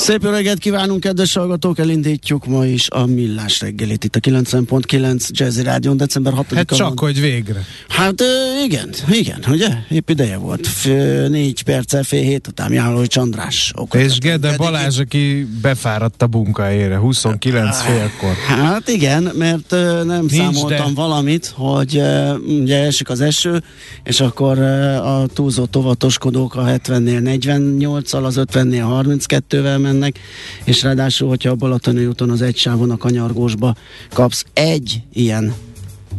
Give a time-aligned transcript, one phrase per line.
[0.00, 1.78] Szép jó reggelt kívánunk, kedves hallgatók!
[1.78, 6.98] Elindítjuk ma is a Millás reggelit itt a 90.9 Jazzy Rádion december 6 Hát csak,
[7.00, 7.64] hogy végre.
[7.88, 8.22] Hát
[8.64, 9.68] igen, igen, ugye?
[9.90, 10.66] Épp ideje volt.
[10.66, 10.84] F,
[11.28, 13.72] négy perccel fél hét után Jálói Csandrás.
[13.92, 18.34] És Gede Balázs, aki befáradt a munkahelyére, 29 félkor.
[18.46, 19.70] Hát igen, mert
[20.04, 21.00] nem Nincs számoltam de.
[21.00, 22.02] valamit, hogy
[22.62, 23.62] ugye esik az eső,
[24.04, 24.58] és akkor
[24.98, 30.18] a túlzó tovatoskodók a 70-nél 48-al, az 50-nél 32-vel mennek,
[30.64, 33.74] és ráadásul, hogyha a Balatoni úton az egy sávon a kanyargósba
[34.12, 35.54] kapsz egy ilyen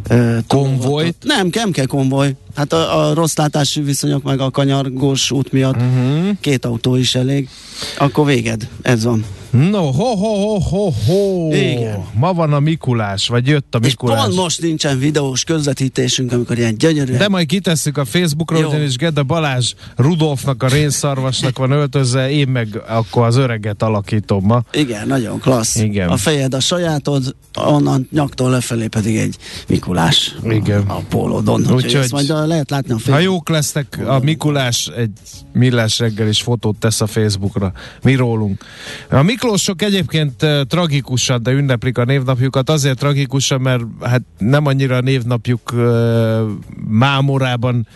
[0.08, 1.16] ö, Konvojt?
[1.24, 2.36] Nem, nem kell konvoj.
[2.56, 6.30] Hát a, a rossz látású viszonyok meg a kanyargós út miatt uh-huh.
[6.40, 7.50] két autó is elég.
[7.98, 8.68] Akkor véged.
[8.82, 9.26] Ez van.
[9.52, 11.48] No, ho, ho, ho, ho, ho.
[11.54, 12.04] Igen.
[12.14, 14.24] Ma van a Mikulás, vagy jött a És Mikulás.
[14.24, 18.68] pont most nincsen videós közvetítésünk, amikor ilyen gyönyörűen De majd kitesszük a Facebookra, Jó.
[18.68, 24.62] ugyanis Gede Balázs Rudolfnak a rénszarvasnak van öltözve, én meg akkor az öreget alakítom ma.
[24.74, 25.76] Igen, nagyon klassz.
[25.76, 26.10] Igen.
[26.10, 29.36] A fejed a sajátod, onnan nyaktól lefelé pedig egy
[29.68, 30.82] Mikulás Igen.
[30.88, 31.62] a, a pólódon.
[31.74, 33.24] Úgyhogy ezt majd lehet látni a Ha Facebook.
[33.24, 35.12] jók lesznek, a Mikulás egy
[35.54, 37.72] millás reggel is fotót tesz a Facebookra.
[38.04, 38.64] Mi rólunk.
[39.10, 42.70] A Miklósok egyébként tragikusan, de ünneplik a névnapjukat.
[42.70, 45.74] Azért tragikusan, mert hát nem annyira a névnapjuk
[46.88, 47.88] mámorában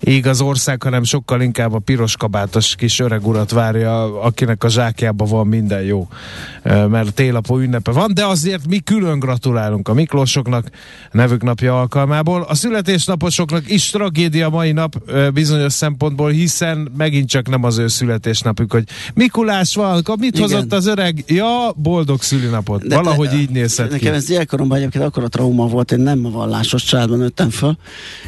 [0.00, 4.68] ég az ország, hanem sokkal inkább a piros kabátos kis öreg urat várja, akinek a
[4.68, 6.08] zsákjában van minden jó,
[6.62, 10.70] mert télapó ünnepe van, de azért mi külön gratulálunk a Miklósoknak
[11.12, 12.42] nevük napja alkalmából.
[12.42, 18.72] A születésnaposoknak is tragédia mai nap bizonyos szempontból, hiszen megint csak nem az ő születésnapjuk,
[18.72, 20.40] hogy Mikulás van, mit Igen.
[20.40, 21.24] hozott az öreg?
[21.26, 22.86] Ja, boldog szülinapot.
[22.86, 24.16] De- Valahogy de- így nézhet Nekem ki.
[24.16, 27.76] ez gyerekkoromban egyébként akkor a trauma volt, én nem a vallásos családban nőttem föl,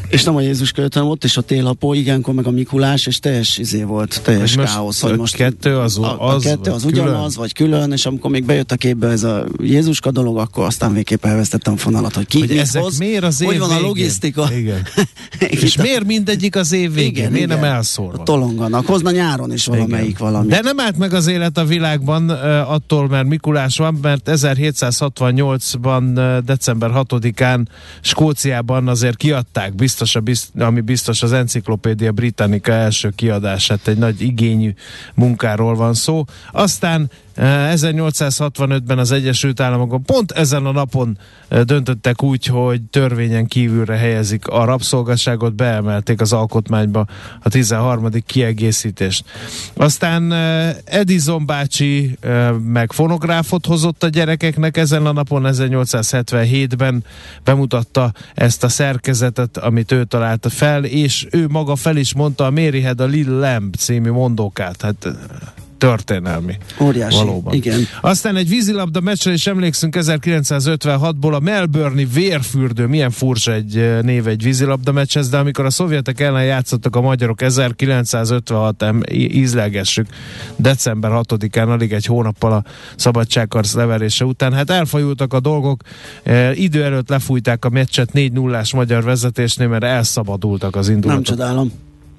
[0.08, 3.58] és nem a Jézus követem, ott is a télapó, ilyenkor meg a Mikulás, és teljes
[3.58, 6.72] izé volt, teljes most káosz, hogy a most kettő az- a, a az, kettő vagy
[6.72, 7.04] az külön?
[7.04, 10.92] ugyanaz, vagy külön, és amikor még bejött a képbe ez a Jézuska dolog, akkor aztán
[10.92, 13.72] végképp elvesztettem a fonalat, hogy ki Hogy ezek hoz, miért az év hogy van a
[13.72, 13.86] végén?
[13.88, 14.48] logisztika.
[14.60, 14.82] Igen.
[15.38, 17.10] És miért mindegyik az év végén?
[17.10, 17.70] Igen, miért nem igen.
[17.70, 18.22] elszórva?
[18.22, 20.48] Tolonganak, hozna nyáron is valamelyik valami.
[20.48, 22.28] De nem állt meg az élet a világban
[22.60, 26.02] attól, mert Mikulás van, mert 1768-ban
[26.38, 27.64] uh, december 6-án
[28.00, 34.20] Skóciában azért kiadták, biztos a bizt, ami biztos az Encyclopedia Britannica első kiadását, egy nagy
[34.20, 34.74] igényű
[35.14, 36.24] munkáról van szó.
[36.52, 41.18] Aztán 1865-ben az Egyesült Államokon pont ezen a napon
[41.50, 47.06] uh, döntöttek úgy, hogy törvényen kívülre helyezik a rabszolgasságot, beemelték az alkotmányba
[47.42, 48.08] a 13.
[48.26, 49.24] kiegészítést.
[49.74, 52.18] Aztán uh, Edison bácsi
[52.64, 57.04] meg fonográfot hozott a gyerekeknek ezen a napon, 1877-ben
[57.44, 62.50] bemutatta ezt a szerkezetet, amit ő találta fel, és ő maga fel is mondta a
[62.50, 64.82] Mary Had a Little Lamb című mondókát.
[64.82, 65.08] Hát
[65.80, 66.56] történelmi.
[66.80, 67.54] Óriási, Valóban.
[67.54, 67.80] igen.
[68.00, 74.42] Aztán egy vízilabda meccsre is emlékszünk 1956-ból a Melbourne-i vérfürdő, milyen furcsa egy név egy
[74.42, 80.06] vízilabda meccshez, de amikor a szovjetek ellen játszottak a magyarok 1956 em, í- ízlelgessük
[80.56, 82.64] december 6-án, alig egy hónappal a
[82.96, 85.82] szabadságharc leverése után, hát elfajultak a dolgok,
[86.22, 91.24] e, idő előtt lefújták a meccset 4 0 magyar vezetésnél, mert elszabadultak az Nem indulatok.
[91.24, 91.72] csodálom.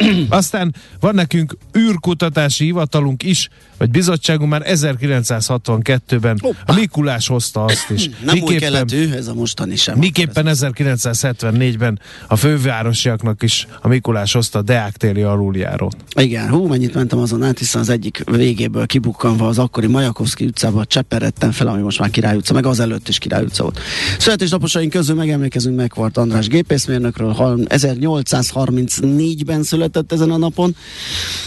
[0.30, 6.42] Aztán van nekünk űrkutatási hivatalunk is, vagy bizottságunk már 1962-ben.
[6.66, 8.10] A Mikulás hozta azt is.
[8.26, 9.98] Nem új keletű, ez a mostani sem.
[9.98, 15.96] Miképpen 1974-ben a fővárosiaknak is a Mikulás hozta a Deák téli aluljárót.
[16.16, 20.86] Igen, hú, mennyit mentem azon át, hiszen az egyik végéből kibukkanva az akkori Majakovszki utcába
[20.86, 23.80] cseperedtem fel, ami most már Király utca, meg az előtt is Király utca volt.
[24.20, 30.76] Születésnaposaink közül megemlékezünk Megvart András gépészmérnökről, 1834-ben született ezen a napon,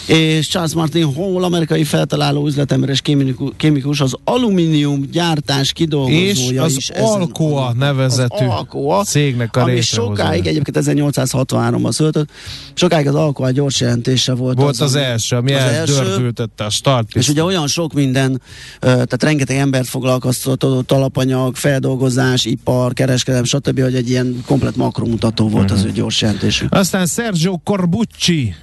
[0.07, 3.01] és Charles Martin Hall, amerikai feltaláló üzletember és
[3.57, 6.91] kémikus, az alumínium gyártás kidolgozója és is.
[6.91, 12.29] az Alcoa nevezetű az Alcoa, cégnek a ami sokáig, egyébként 1863-ban született,
[12.75, 14.57] sokáig az Alcoa gyors jelentése volt.
[14.59, 16.33] Volt az, ami- első, ami az első.
[16.57, 18.41] a start És ugye olyan sok minden,
[18.81, 25.65] tehát rengeteg embert foglalkoztatott alapanyag, feldolgozás, ipar, kereskedelem, stb., hogy egy ilyen komplet makromutató volt
[25.69, 25.75] Mhm.
[25.79, 26.67] az ő gyors jelentésű.
[26.69, 28.55] Aztán Sergio Corbucci, Gee,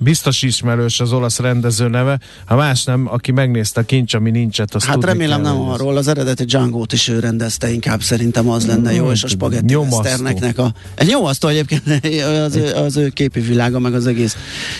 [0.00, 4.74] biztos ismerős az olasz rendező neve, ha más nem, aki megnézte a kincs, ami nincset,
[4.74, 8.66] azt Hát remélem nem ez- arról, az eredeti Django-t is ő rendezte, inkább szerintem az
[8.66, 9.96] lenne jó, és a spagetti Nyomasztó.
[9.98, 10.72] westerneknek a...
[10.94, 11.82] Egy nyomasztó egyébként
[12.46, 14.36] az, ő- az ő képi világa, meg az egész...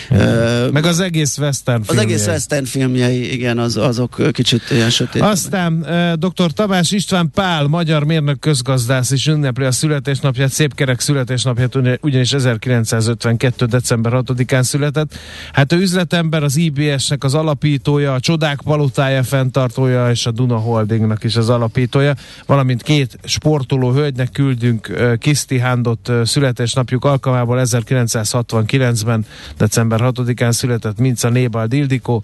[0.09, 2.03] ö, Meg az egész western az filmje.
[2.03, 5.21] egész western filmjei, igen, az, azok kicsit ilyen sötét.
[5.21, 6.51] Aztán uh, dr.
[6.51, 12.33] Tamás István Pál, magyar mérnök közgazdász is ünnepli a születésnapját, szép kerek születésnapját, ugyan- ugyanis
[12.33, 13.65] 1952.
[13.65, 15.08] december 6-án született.
[15.53, 21.23] Hát ő üzletember, az IBS-nek az alapítója, a Csodák Palotája fenntartója, és a Duna Holdingnak
[21.23, 22.13] is az alapítója,
[22.45, 29.25] valamint két sportoló hölgynek küldünk Kiszti Hándot születésnapjuk alkalmából 1969-ben,
[29.57, 32.23] december 6-án született Minca Nébald Ildikó,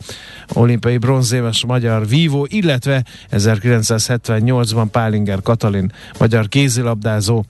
[0.54, 7.44] olimpiai bronzéves magyar vívó, illetve 1978-ban Pálinger Katalin, magyar kézilabdázó.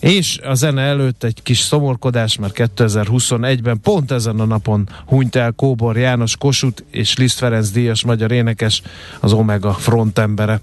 [0.00, 5.52] És a zene előtt egy kis szomorkodás, mert 2021-ben pont ezen a napon hunyt el
[5.56, 8.82] Kóbor János Kossuth és Liszt Ferenc díjas magyar énekes,
[9.20, 10.60] az Omega frontembere.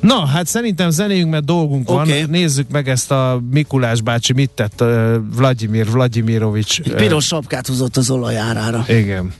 [0.00, 2.00] Na, hát szerintem zenéjünk, mert dolgunk van.
[2.00, 2.24] Oké.
[2.28, 6.80] Nézzük meg ezt a Mikulás bácsi mit tett uh, Vladimir Vladimirovics.
[6.80, 8.84] Egy piros sapkát hozott az olajárára.
[8.88, 9.32] Igen.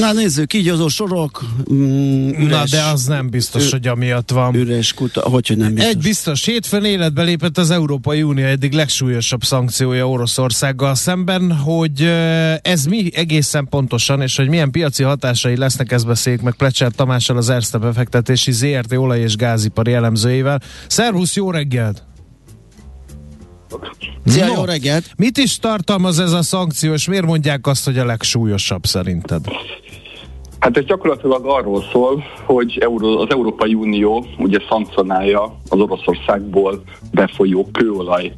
[0.00, 4.30] Na nézzük, így azok sorok, mm, üres, Na, de az nem biztos, Ü- hogy amiatt
[4.30, 4.54] van.
[4.54, 5.90] üres kuta, hogy, hogy nem biztos.
[5.92, 12.02] Egy biztos, hétfőn életbe lépett az Európai Unió eddig legsúlyosabb szankciója Oroszországgal szemben, hogy
[12.62, 17.36] ez mi egészen pontosan, és hogy milyen piaci hatásai lesznek, ezt beszéljük meg Plecser Tamással,
[17.36, 20.60] az Erste befektetési ZRT olaj- és gázipari elemzőjével.
[20.86, 22.02] Szervusz, jó reggelt!
[24.24, 24.52] Szia, No.
[24.54, 25.04] jó reggelt!
[25.16, 29.40] Mit is tartalmaz ez a szankció, és miért mondják azt, hogy a legsúlyosabb szerinted?
[30.58, 32.86] Hát ez gyakorlatilag arról szól, hogy
[33.18, 36.82] az Európai Unió ugye szankcionálja az Oroszországból
[37.12, 38.32] befolyó kőolaj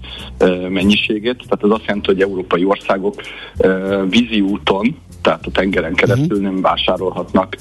[0.69, 3.15] mennyiségét, tehát ez azt jelenti, hogy európai országok
[4.09, 7.57] vízi úton, tehát a tengeren keresztül nem vásárolhatnak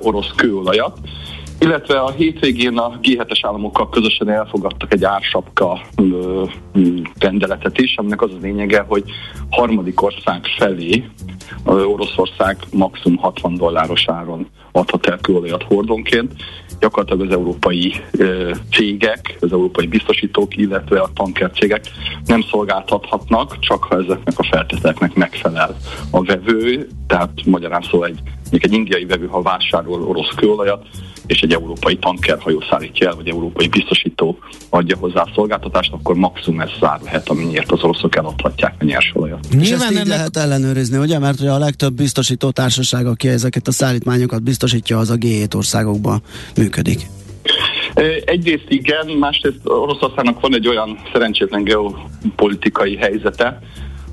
[0.00, 0.98] orosz kőolajat.
[1.58, 5.80] Illetve a hétvégén a G7-es államokkal közösen elfogadtak egy ársapka
[7.18, 9.04] rendeletet is, aminek az a lényege, hogy
[9.50, 11.04] harmadik ország felé
[11.64, 16.32] Oroszország maximum 60 dolláros áron adhat el kőolajat hordonként.
[16.80, 17.94] Gyakorlatilag az európai
[18.72, 21.84] cégek, az európai biztosítók, illetve a tankercégek
[22.26, 25.76] nem szolgáltathatnak, csak ha ezeknek a feltételeknek megfelel
[26.10, 28.20] a vevő, tehát magyarán szó egy,
[28.50, 30.86] mondjuk egy indiai vevő, ha vásárol orosz kőolajat,
[31.26, 34.38] és egy európai tankerhajó szállítja el, vagy európai biztosító
[34.68, 39.46] adja hozzá a szolgáltatást, akkor maximum ez szár lehet, amennyiért az oroszok eladhatják a nyersolajat.
[39.60, 41.18] És ezt így ennek- lehet ellenőrizni, ugye?
[41.18, 46.22] Mert ugye a legtöbb biztosító társaság, aki ezeket a szállítmányokat biztosítja, az a G7 országokban
[46.56, 47.06] működik.
[48.24, 53.60] Egyrészt igen, másrészt Oroszországnak van egy olyan szerencsétlen geopolitikai helyzete,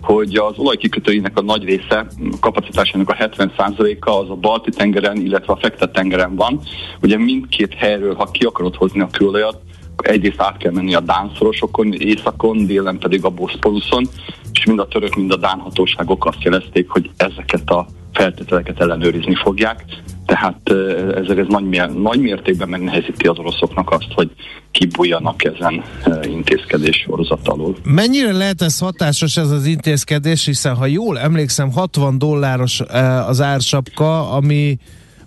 [0.03, 5.53] hogy az olajkikötőinek a nagy része, a kapacitásának a 70%-a az a Balti tengeren, illetve
[5.53, 6.59] a Fekete tengeren van.
[7.01, 9.61] Ugye mindkét helyről, ha ki akarod hozni a kőolajat,
[9.97, 14.07] egyrészt át kell menni a Dánszorosokon, északon, délen pedig a Boszporuszon,
[14.53, 19.35] és mind a török, mind a Dán hatóságok azt jelezték, hogy ezeket a feltételeket ellenőrizni
[19.35, 19.85] fogják.
[20.25, 20.69] Tehát
[21.15, 24.31] ezek ez nagy, nagy mértékben megnehezíti az oroszoknak azt, hogy
[24.71, 25.83] kibújjanak ezen
[26.23, 27.75] intézkedés sorozat alól.
[27.83, 32.79] Mennyire lehet ez hatásos ez az intézkedés, hiszen ha jól emlékszem, 60 dolláros
[33.27, 34.77] az ársapka, ami,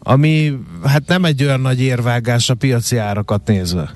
[0.01, 0.53] ami
[0.85, 3.91] hát nem egy olyan nagy érvágás a piaci árakat nézve.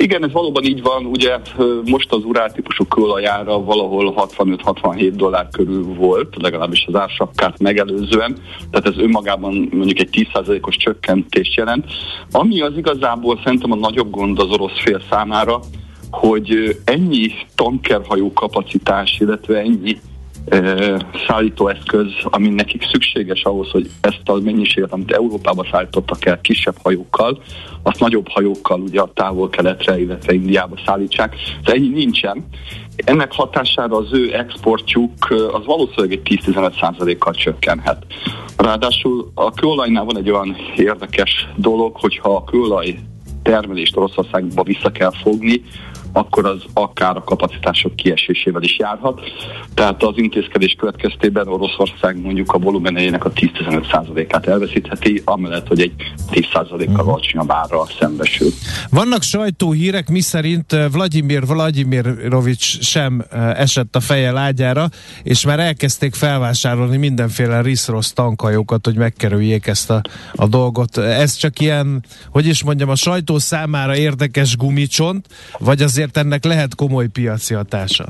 [0.00, 1.06] Igen, ez valóban így van.
[1.06, 1.38] Ugye
[1.84, 8.36] most az urál típusú kőolajára valahol 65-67 dollár körül volt, legalábbis az ársapkát megelőzően,
[8.70, 11.84] tehát ez önmagában mondjuk egy 10%-os csökkentést jelent.
[12.30, 15.60] Ami az igazából szerintem a nagyobb gond az orosz fél számára,
[16.10, 19.98] hogy ennyi tankerhajó kapacitás, illetve ennyi
[21.26, 27.42] szállítóeszköz, ami nekik szükséges ahhoz, hogy ezt a mennyiséget, amit Európába szállítottak el kisebb hajókkal,
[27.82, 31.34] azt nagyobb hajókkal ugye a távol-keletre, illetve Indiába szállítsák.
[31.64, 32.44] De ennyi nincsen.
[32.96, 35.12] Ennek hatására az ő exportjuk
[35.52, 38.06] az valószínűleg egy 10-15%-kal csökkenhet.
[38.56, 42.98] Ráadásul a kőolajnál van egy olyan érdekes dolog, hogyha a kőolaj
[43.42, 45.62] termelést Oroszországba vissza kell fogni,
[46.12, 49.20] akkor az akár a kapacitások kiesésével is járhat.
[49.74, 55.92] Tehát az intézkedés következtében Oroszország mondjuk a volumeneinek a 10-15%-át elveszítheti, amellett, hogy egy
[56.30, 57.08] 10%-kal uh-huh.
[57.08, 58.50] alacsonyabb árral szembesül.
[58.90, 64.88] Vannak sajtóhírek, miszerint eh, Vladimir Vladimirovics sem eh, esett a feje lágyára,
[65.22, 70.00] és már elkezdték felvásárolni mindenféle riszrosz tankajókat, hogy megkerüljék ezt a,
[70.32, 70.96] a dolgot.
[70.96, 75.26] Ez csak ilyen, hogy is mondjam, a sajtó számára érdekes gumicsont,
[75.58, 78.06] vagy azért azért ennek lehet komoly piaci hatása.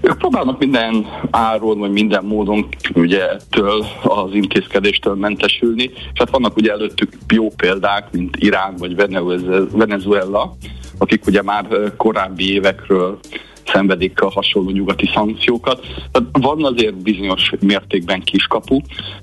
[0.00, 6.56] Ők próbálnak minden áron, vagy minden módon ugye ettől az intézkedéstől mentesülni, és hát vannak
[6.56, 8.94] ugye előttük jó példák, mint Irán vagy
[9.70, 10.56] Venezuela,
[10.98, 13.18] akik ugye már korábbi évekről
[13.66, 15.80] szenvedik a hasonló nyugati szankciókat.
[16.12, 18.80] Tehát van azért bizonyos mértékben kiskapu,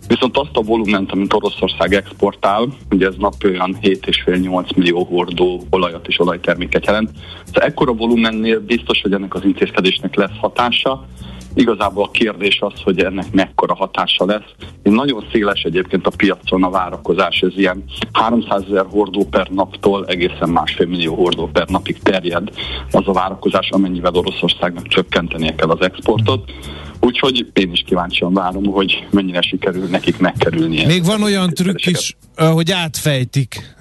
[0.07, 6.07] viszont azt a volument, amit Oroszország exportál, ugye ez nap olyan 7,5-8 millió hordó olajat
[6.07, 7.11] és olajterméket jelent,
[7.51, 11.05] tehát ekkora volumennél biztos, hogy ennek az intézkedésnek lesz hatása,
[11.53, 14.49] Igazából a kérdés az, hogy ennek mekkora hatása lesz.
[14.83, 20.05] Én nagyon széles egyébként a piacon a várakozás, ez ilyen 300 ezer hordó per naptól
[20.05, 22.49] egészen másfél millió hordó per napig terjed
[22.91, 26.51] az a várakozás, amennyivel Oroszországnak csökkentenie kell az exportot.
[26.99, 30.85] Úgyhogy én is kíváncsian várom, hogy mennyire sikerül nekik megkerülni.
[30.85, 33.75] Még van olyan trükk is, hogy átfejtik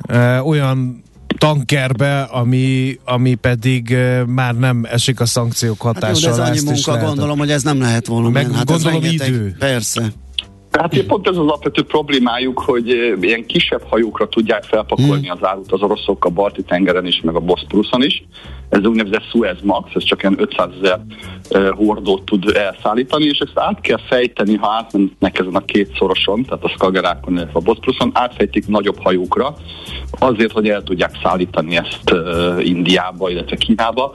[0.45, 1.03] olyan
[1.41, 6.13] tankerbe, ami, ami pedig már nem esik a szankciók hatására.
[6.13, 8.33] Hát jó, de ez annyi munka, gondolom, hogy ez nem lehet volumen.
[8.47, 9.57] Meg hát gondolom ez idő.
[9.59, 10.13] Persze.
[10.71, 12.89] Tehát pont ez az alapvető problémájuk, hogy
[13.21, 15.39] ilyen kisebb hajókra tudják felpakolni hmm.
[15.41, 18.25] az árut az oroszok a Balti tengeren is, meg a Boszporuszon is.
[18.71, 21.01] Ez úgynevezett Suez Max, ez csak ilyen 500 ezer
[21.71, 26.65] hordót tud elszállítani, és ezt át kell fejteni, ha átmennek ezen a két szoroson, tehát
[26.65, 29.55] a Skagerákon, illetve a Boszporuszon, átfejtik nagyobb hajókra,
[30.19, 32.15] azért, hogy el tudják szállítani ezt
[32.59, 34.15] Indiába, illetve Kínába.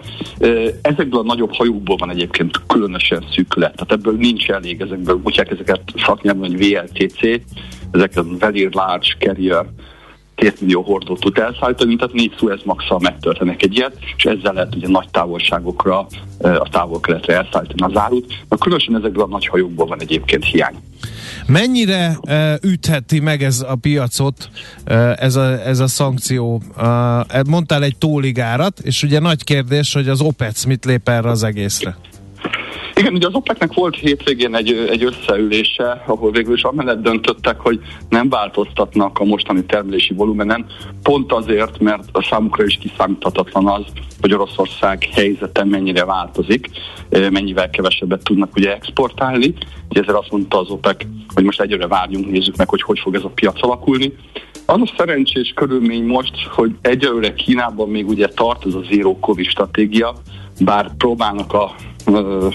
[0.81, 5.81] Ezekből a nagyobb hajókból van egyébként különösen szűkület, tehát ebből nincs elég, ezekből úgy ezeket
[6.05, 7.41] szaknyelven, hogy VLTC,
[7.91, 9.65] ezek a Very Large Carrier
[10.35, 14.75] két millió hordót tud elszállítani, tehát négy Suez Max-szal megtöltenek egy ilyet, és ezzel lehet
[14.75, 16.07] ugye nagy távolságokra
[16.39, 18.33] a távol-keletre elszállítani az árut.
[18.49, 20.75] Na, különösen ezekből a nagy hajókból van egyébként hiány.
[21.47, 24.49] Mennyire uh, ütheti meg ez a piacot,
[24.87, 26.61] uh, ez, a, ez a szankció?
[26.77, 31.43] Uh, mondtál egy tóligárat, és ugye nagy kérdés, hogy az OPEC mit lép erre az
[31.43, 31.97] egészre?
[32.97, 37.79] Igen, ugye az OPEC-nek volt hétvégén egy, egy összeülése, ahol végül is amellett döntöttek, hogy
[38.09, 40.65] nem változtatnak a mostani termelési volumenen,
[41.01, 43.83] pont azért, mert a számukra is kiszámíthatatlan az,
[44.21, 46.69] hogy Oroszország helyzete mennyire változik,
[47.09, 49.53] mennyivel kevesebbet tudnak ugye exportálni.
[49.89, 50.97] Ugye ezzel azt mondta az OPEC,
[51.33, 54.13] hogy most egyre várjunk, nézzük meg, hogy hogy fog ez a piac alakulni.
[54.65, 59.45] Az a szerencsés körülmény most, hogy egyelőre Kínában még ugye tart ez a zero covid
[59.45, 60.15] stratégia,
[60.59, 61.75] bár próbálnak a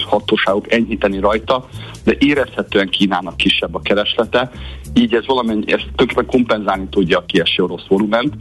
[0.05, 1.67] hatóságok enyhíteni rajta,
[2.03, 4.51] de érezhetően Kínának kisebb a kereslete,
[4.93, 8.33] így ez valamennyi, ezt tökéletesen kompenzálni tudja a kieső orosz volument.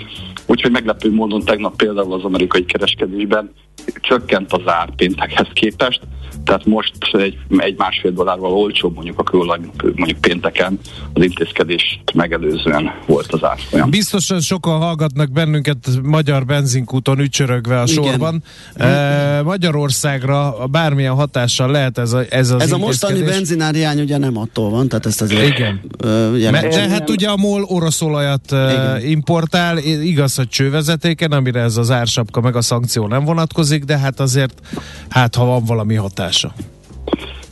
[0.46, 3.52] Úgyhogy meglepő módon tegnap például az amerikai kereskedésben
[4.00, 6.00] csökkent az ár péntekhez képest,
[6.44, 9.58] tehát most egy, egy másfél dollárval olcsóbb mondjuk a kőolaj,
[9.94, 10.78] mondjuk pénteken
[11.12, 13.90] az intézkedést megelőzően volt az árfolyam.
[13.90, 18.42] Biztosan sokan hallgatnak bennünket magyar benzinkúton ücsörögve a sorban.
[18.74, 24.36] E, Magyarországra bármilyen hatással lehet ez, a, ez az Ez a mostani benzináriány ugye nem
[24.36, 25.80] attól van, tehát ezt azért Igen.
[26.04, 31.76] Uh, de hát ugye a MOL orosz olajat uh, importál, igaz, hogy csővezetéken, amire ez
[31.76, 34.60] az ársapka meg a szankció nem vonatkozik, de hát azért,
[35.08, 36.52] hát ha van valami hatása.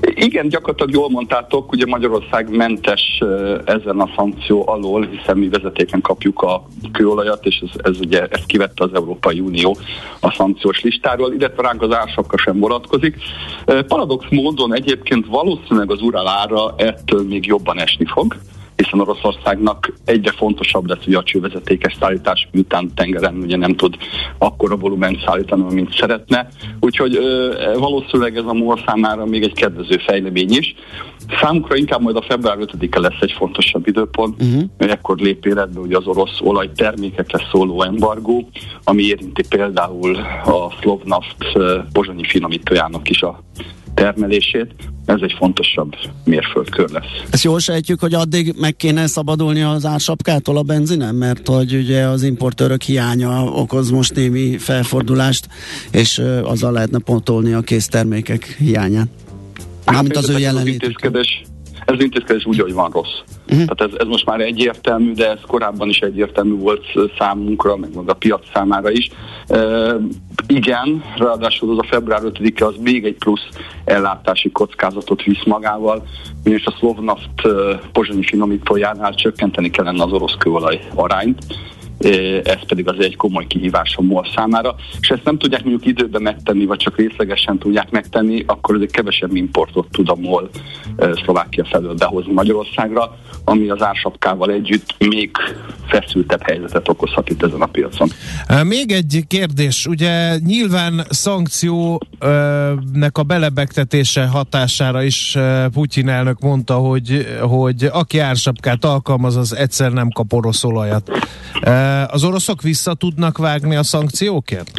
[0.01, 3.23] Igen, gyakorlatilag jól mondtátok, ugye Magyarország mentes
[3.65, 8.47] ezen a szankció alól, hiszen mi vezetéken kapjuk a kőolajat, és ez, ez ugye ezt
[8.47, 9.77] kivette az Európai Unió
[10.21, 13.17] a szankciós listáról, illetve ránk az ársapka sem vonatkozik.
[13.87, 18.37] Paradox módon egyébként valószínűleg az urál ára ettől még jobban esni fog,
[18.85, 23.97] hiszen Oroszországnak egyre fontosabb lesz ugye a csővezetékes szállítás, miután tengeren ugye nem tud
[24.39, 26.49] akkora volumen szállítani, mint szeretne.
[26.81, 30.75] Úgyhogy ö, valószínűleg ez a MOL számára még egy kedvező fejlemény is.
[31.41, 34.63] Számunkra inkább majd a február 5-e lesz egy fontosabb időpont, uh-huh.
[34.79, 38.49] mert ekkor lép életbe ugye az orosz olajtermékekre szóló embargó,
[38.85, 41.37] ami érinti például a Slovnaft
[41.93, 43.43] pozsonyi finomítójának is a
[43.99, 44.75] termelését,
[45.05, 47.23] ez egy fontosabb mérföldkör lesz.
[47.31, 52.03] Ezt jól sejtjük, hogy addig meg kéne szabadulni az ársapkától a benzinen, mert hogy ugye
[52.03, 55.49] az importőrök hiánya okoz most némi felfordulást,
[55.91, 59.09] és azzal lehetne pontolni a késztermékek hiányát.
[59.85, 61.11] Mármint hát, az ő jelenlétük.
[61.89, 63.19] Ez az intézkedés úgy, hogy van rossz.
[63.51, 63.67] Uh-huh.
[63.67, 66.85] Tehát ez, ez most már egyértelmű, de ez korábban is egyértelmű volt
[67.19, 69.11] számunkra, meg a piac számára is.
[69.47, 69.59] E,
[70.47, 73.49] igen, ráadásul az a február 5-e az még egy plusz
[73.85, 76.07] ellátási kockázatot visz magával,
[76.45, 77.49] és a Slovnaft
[77.93, 81.45] pozsonyi finomítójánál csökkenteni kellene az orosz kőolaj arányt,
[82.45, 86.23] ez pedig az egy komoly kihívás a MOL számára, és ezt nem tudják mondjuk időben
[86.23, 90.51] megtenni, vagy csak részlegesen tudják megtenni, akkor azért kevesebb importot tud a MOL
[91.25, 95.31] Szlovákia felől behozni Magyarországra, ami az ársapkával együtt még
[95.87, 98.09] feszültebb helyzetet okozhat itt ezen a piacon.
[98.63, 101.99] Még egy kérdés, ugye nyilván szankciónek
[103.13, 105.37] a belebegtetése hatására is
[105.73, 111.11] Putyin elnök mondta, hogy, hogy aki ársapkát alkalmaz, az egyszer nem kap orosz olajat.
[112.11, 114.71] Az oroszok vissza tudnak vágni a szankciókért?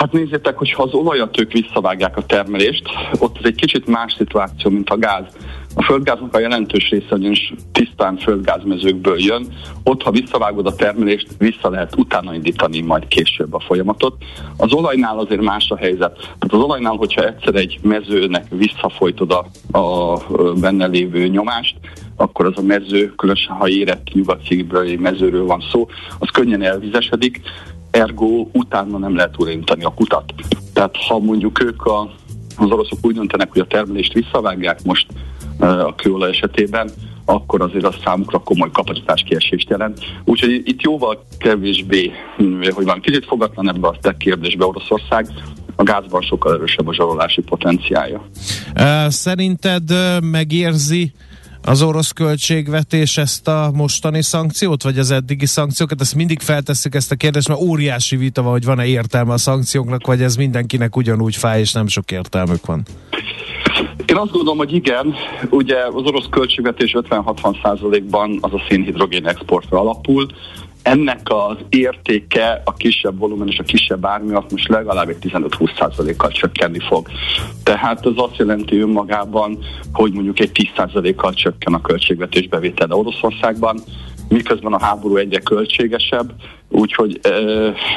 [0.00, 2.82] Hát nézzétek, hogy ha az olajat ők visszavágják a termelést,
[3.18, 5.24] ott ez egy kicsit más szituáció, mint a gáz.
[5.74, 9.46] A földgáznak a jelentős része ugyanis tisztán földgázmezőkből jön.
[9.84, 14.16] Ott, ha visszavágod a termelést, vissza lehet utána indítani majd később a folyamatot.
[14.56, 16.16] Az olajnál azért más a helyzet.
[16.16, 20.16] Tehát az olajnál, hogyha egyszer egy mezőnek visszafolytod a, a
[20.60, 21.76] benne lévő nyomást,
[22.20, 24.42] akkor az a mező, különösen ha érett nyugat
[24.98, 27.40] mezőről van szó, az könnyen elvizesedik,
[27.90, 30.34] ergo utána nem lehet újraindítani a kutat.
[30.72, 32.00] Tehát ha mondjuk ők a,
[32.56, 35.06] az oroszok úgy döntenek, hogy a termelést visszavágják most
[35.58, 36.90] a kőolaj esetében,
[37.24, 39.98] akkor azért az számukra komoly kapacitás kiesést jelent.
[40.24, 42.12] Úgyhogy itt jóval kevésbé,
[42.70, 45.26] hogy van kicsit fogatlan ebbe a te kérdésbe Oroszország,
[45.76, 48.28] a gázban sokkal erősebb a zsarolási potenciája.
[49.08, 49.82] Szerinted
[50.22, 51.12] megérzi
[51.64, 56.00] az orosz költségvetés ezt a mostani szankciót, vagy az eddigi szankciókat?
[56.00, 60.06] Ezt mindig feltesszük ezt a kérdést, mert óriási vita van, hogy van-e értelme a szankcióknak,
[60.06, 62.82] vagy ez mindenkinek ugyanúgy fáj, és nem sok értelmük van.
[64.06, 65.14] Én azt gondolom, hogy igen,
[65.50, 70.26] ugye az orosz költségvetés 50-60 százalékban az a szénhidrogén exportra alapul,
[70.82, 76.30] ennek az értéke a kisebb volumen és a kisebb ár miatt most legalább egy 15-20%-kal
[76.30, 77.08] csökkenni fog.
[77.62, 79.58] Tehát az azt jelenti önmagában,
[79.92, 83.80] hogy mondjuk egy 10%-kal csökken a költségvetés bevétele Oroszországban,
[84.28, 86.32] miközben a háború egyre költségesebb,
[86.68, 87.30] úgyhogy e,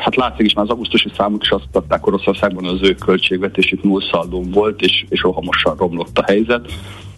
[0.04, 4.52] hát látszik is már az augusztusi számok is azt adták Oroszországban, az ő költségvetésük nullszaldón
[4.52, 6.72] volt, és, és rohamosan romlott a helyzet.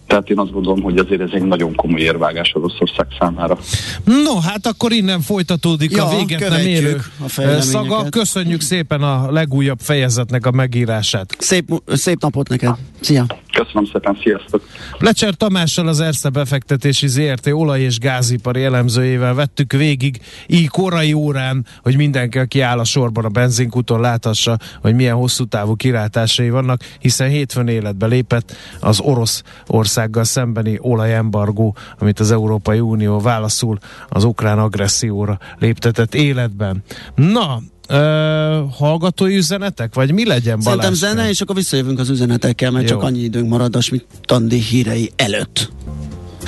[0.06, 3.58] Tehát én azt gondolom, hogy azért ez egy nagyon komoly érvágás Oroszország számára.
[4.04, 7.00] No, hát akkor innen folytatódik ja, a véget nem érő
[7.36, 8.08] a szaga.
[8.08, 11.36] Köszönjük szépen a legújabb fejezetnek a megírását.
[11.38, 12.74] Szép, szép napot neked.
[13.00, 13.26] Szia!
[13.52, 14.62] Köszönöm szépen, sziasztok!
[14.98, 21.66] Lecser Tamással az Erste befektetési ZRT olaj- és gázipari elemzőjével vettük végig így korai órán,
[21.82, 26.80] hogy mindenki, aki áll a sorban a benzinkúton láthassa, hogy milyen hosszú távú kilátásai vannak,
[26.98, 33.78] hiszen hétfőn életbe lépett az orosz országgal szembeni olajembargó, amit az Európai Unió válaszul
[34.08, 36.82] az ukrán agresszióra léptetett életben.
[37.14, 40.80] Na, ö, hallgatói üzenetek, vagy mi legyen Balázs?
[40.80, 42.96] Szerintem zene, és akkor visszajövünk az üzenetekkel, mert Jó.
[42.96, 43.80] csak annyi időnk marad a
[44.20, 45.70] Tandi hírei előtt.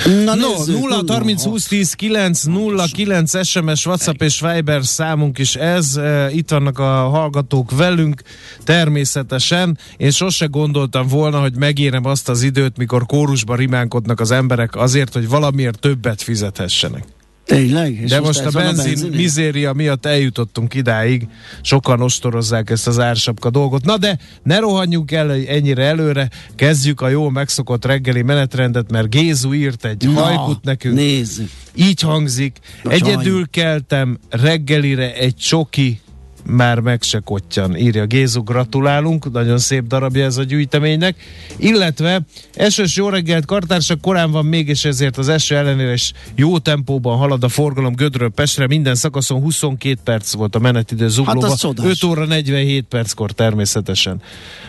[0.05, 5.55] Na no, 0 30 20 10 9 0 9 SMS, WhatsApp és Viber számunk is
[5.55, 5.99] ez.
[6.31, 8.21] Itt vannak a hallgatók velünk,
[8.63, 9.77] természetesen.
[9.97, 15.13] Én sose gondoltam volna, hogy megérem azt az időt, mikor kórusban rimánkodnak az emberek azért,
[15.13, 17.03] hogy valamiért többet fizethessenek.
[17.49, 17.99] Tényleg?
[18.01, 21.27] És De most, most a benzin, a benzin mizéria miatt eljutottunk idáig,
[21.61, 23.85] sokan ostorozzák ezt az ársapka dolgot.
[23.85, 29.53] Na de ne rohanjunk el ennyire előre, kezdjük a jó megszokott reggeli menetrendet, mert Gézu
[29.53, 30.95] írt egy Na, hajkut nekünk.
[30.95, 31.49] Nézzük.
[31.75, 35.99] Így hangzik, Na, egyedül keltem reggelire egy csoki
[36.45, 41.15] már meg se kottyan, írja Gézu, gratulálunk, nagyon szép darabja ez a gyűjteménynek,
[41.57, 42.21] illetve
[42.53, 47.17] esős jó reggelt, kartársak korán van még, és ezért az eső ellenére is jó tempóban
[47.17, 52.03] halad a forgalom Gödről Pestre, minden szakaszon 22 perc volt a menetidő zuglóba, hát 5
[52.03, 54.21] óra 47 perckor természetesen.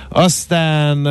[0.09, 1.07] Aztán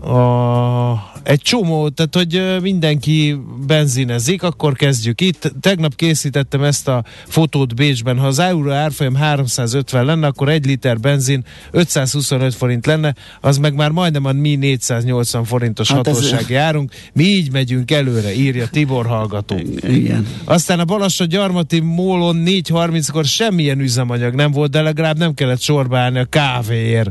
[0.00, 5.52] a, egy csomó, tehát hogy mindenki benzinezik, akkor kezdjük itt.
[5.60, 10.98] Tegnap készítettem ezt a fotót Bécsben, ha az euró árfolyam 350 lenne, akkor egy liter
[10.98, 16.48] benzin 525 forint lenne, az meg már majdnem a mi 480 forintos hát hatóság ez...
[16.48, 16.92] járunk.
[17.12, 19.60] Mi így megyünk előre, írja Tibor hallgató.
[19.82, 20.26] Igen.
[20.44, 25.98] Aztán a Balassa Gyarmati Mólon 4.30-kor semmilyen üzemanyag nem volt, de legalább nem kellett sorba
[25.98, 27.10] állni a kávéért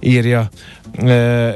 [0.00, 0.48] írja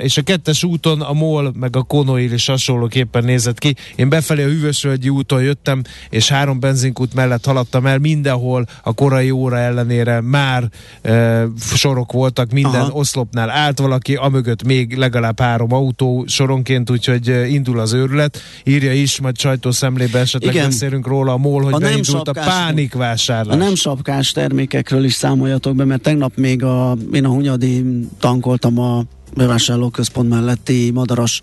[0.03, 3.75] és a kettes úton a MOL meg a Konoil is hasonlóképpen nézett ki.
[3.97, 9.31] Én befelé a Hűvösvölgyi úton jöttem, és három benzinkút mellett haladtam el, mindenhol a korai
[9.31, 10.69] óra ellenére már
[11.03, 12.93] e, sorok voltak, minden Aha.
[12.93, 18.39] oszlopnál állt valaki, amögött még legalább három autó soronként, úgyhogy indul az őrület.
[18.65, 20.67] Írja is, majd sajtószemlébe esetleg Igen.
[20.67, 23.55] beszélünk róla a MOL, hogy a beindult a pánikvásárlás.
[23.55, 27.85] A nem sapkás termékekről is számoljatok be, mert tegnap még a, én a Hunyadi
[28.19, 31.43] tankoltam a bevásárlóközpont melletti madaras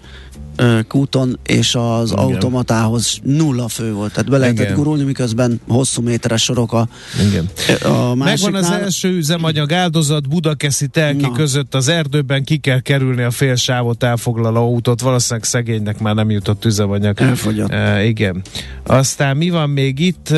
[0.56, 2.24] ö, kúton, és az Igen.
[2.24, 4.76] automatához nulla fő volt, tehát be lehetett Igen.
[4.76, 6.88] gurulni, miközben hosszú méteres sorok a,
[7.28, 7.50] Igen.
[7.94, 11.32] a Megvan az első üzemanyag áldozat Budakeszi telki Na.
[11.32, 16.30] között az erdőben ki kell kerülni a fél sávot elfoglaló autót, valószínűleg szegénynek már nem
[16.30, 17.22] jutott üzemanyag.
[17.22, 17.72] Elfogyott.
[17.72, 18.42] Uh, igen.
[18.86, 20.28] Aztán mi van még itt?
[20.32, 20.38] Uh,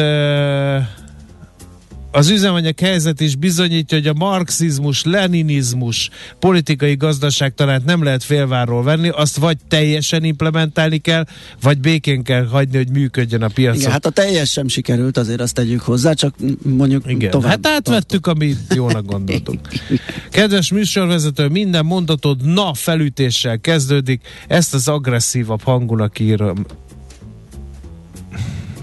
[2.11, 8.83] az üzemanyag helyzet is bizonyítja, hogy a marxizmus, leninizmus, politikai gazdaság talán nem lehet félvárról
[8.83, 11.25] venni, azt vagy teljesen implementálni kell,
[11.61, 13.75] vagy békén kell hagyni, hogy működjön a piac.
[13.75, 17.31] Igen, hát a teljes sem sikerült, azért azt tegyük hozzá, csak mondjuk Igen.
[17.31, 17.49] tovább.
[17.49, 18.27] Hát átvettük, tartok.
[18.27, 19.59] amit jónak gondoltunk.
[20.31, 26.65] Kedves műsorvezető, minden mondatod na felütéssel kezdődik, ezt az agresszívabb hangunak írom.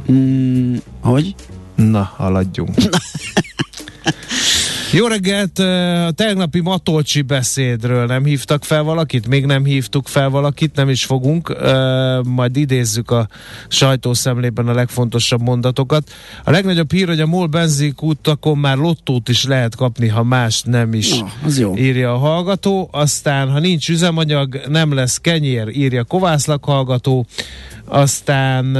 [0.07, 1.35] Hmm, hogy?
[1.79, 2.75] Na, haladjunk.
[4.93, 5.59] Jó reggelt!
[6.09, 9.29] A tegnapi Matolcsi beszédről nem hívtak fel valakit?
[9.29, 11.57] Még nem hívtuk fel valakit, nem is fogunk.
[12.25, 13.29] Majd idézzük a
[13.69, 16.11] sajtószemlében a legfontosabb mondatokat.
[16.45, 20.93] A legnagyobb hír, hogy a MOL benzinkútakon már lottót is lehet kapni, ha más nem
[20.93, 21.77] is, Na, az jó.
[21.77, 22.88] írja a hallgató.
[22.93, 27.27] Aztán, ha nincs üzemanyag, nem lesz kenyér, írja Kovászlak hallgató.
[27.85, 28.77] Aztán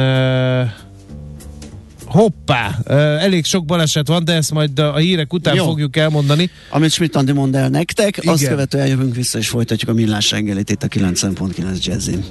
[2.09, 2.79] Hoppá!
[3.21, 5.64] Elég sok baleset van, de ezt majd a hírek után Jó.
[5.64, 6.51] fogjuk elmondani.
[6.71, 8.33] Amit Schmidt Andi mond el nektek, Igen.
[8.33, 12.25] azt követően jövünk vissza és folytatjuk a millás reggelit itt a 90.9 Jazzin.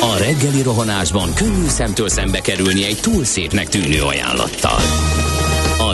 [0.00, 4.78] A reggeli rohanásban könnyű szemtől szembe kerülni egy túl szépnek tűnő ajánlattal.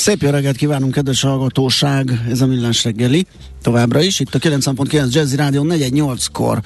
[0.00, 2.22] Szép jó reggelt kívánunk, kedves hallgatóság!
[2.30, 3.26] Ez a Millás reggeli.
[3.62, 6.60] Továbbra is, itt a 9.9 Jazzy Rádió 418-kor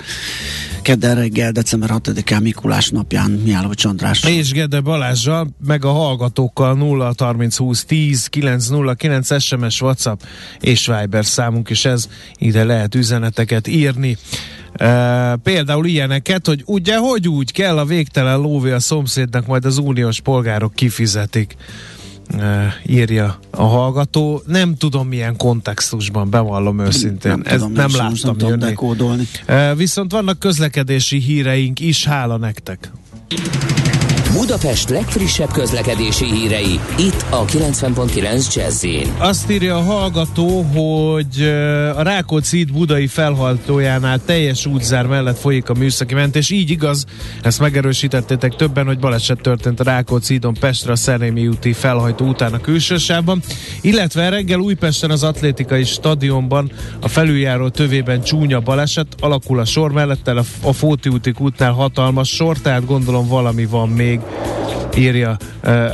[0.82, 4.24] kedden reggel, december 6-án Mikulás napján Miálló Csandrás.
[4.24, 10.20] És Gede Balázsral, meg a hallgatókkal 0 30 20 10 909 SMS, WhatsApp
[10.60, 14.16] és Viber számunk, és ez ide lehet üzeneteket írni.
[14.80, 19.78] Uh, például ilyeneket, hogy ugye, hogy úgy kell a végtelen lóvé a szomszédnak, majd az
[19.78, 21.56] uniós polgárok kifizetik
[22.86, 24.42] írja a hallgató.
[24.46, 27.30] Nem tudom milyen kontextusban, bevallom őszintén.
[27.30, 28.64] Nem, nem, tudom, nem láttam nem jönni.
[28.64, 29.28] Dekódolni.
[29.76, 32.90] Viszont vannak közlekedési híreink is, hála nektek.
[34.36, 38.86] Budapest legfrissebb közlekedési hírei, itt a 90.9 jazz
[39.18, 41.42] Azt írja a hallgató, hogy
[41.96, 46.50] a Rákóczi híd budai felhaltójánál teljes útzár mellett folyik a műszaki mentés.
[46.50, 47.04] Így igaz,
[47.42, 52.52] ezt megerősítettétek többen, hogy baleset történt a Rákóczi hídon Pestre a Szerémi úti felhajtó után
[52.52, 53.42] a külsősában,
[53.80, 60.28] illetve reggel Újpesten az atlétikai stadionban a felüljáró tövében csúnya baleset, alakul a sor mellett,
[60.62, 64.20] a Fóti úti útnál hatalmas sor, tehát gondolom valami van még
[64.96, 65.36] írja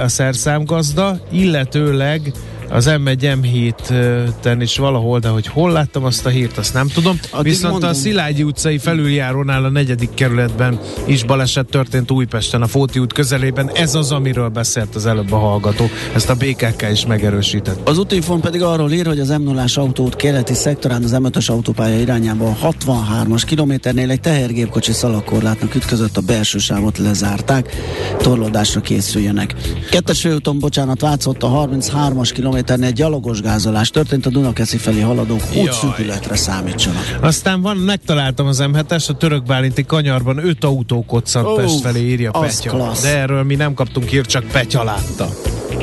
[0.03, 2.33] a szerszámgazda, illetőleg
[2.71, 7.19] az M1 M7-ten is valahol, de hogy hol láttam azt a hírt, azt nem tudom.
[7.31, 7.91] Addig Viszont mondom.
[7.91, 13.71] a Szilágyi utcai felüljárónál a negyedik kerületben is baleset történt Újpesten, a Fóti út közelében.
[13.75, 15.89] Ez az, amiről beszélt az előbb a hallgató.
[16.15, 17.89] Ezt a BKK is megerősített.
[17.89, 22.01] Az útinfon pedig arról ír, hogy az m 0 autót keleti szektorán az M5-ös autópálya
[22.01, 27.75] irányába 63-as kilométernél egy tehergépkocsi szalakorlátnak ütközött a belső sávot lezárták.
[28.19, 29.55] Torlódásra készüljenek.
[29.91, 35.43] Kettes főúton, bocsánat, vátszott a 33-as kilométer kilométernél gyalogos gázolás történt, a Dunakeszi felé haladók
[35.55, 37.19] útszűkületre számítsanak.
[37.21, 38.77] Aztán van, megtaláltam az m
[39.09, 42.71] a török Bálinti kanyarban öt autó koccant oh, Pest felé, írja Petya.
[42.71, 43.03] Klassz.
[43.03, 45.29] De erről mi nem kaptunk hírt, csak Petya látta.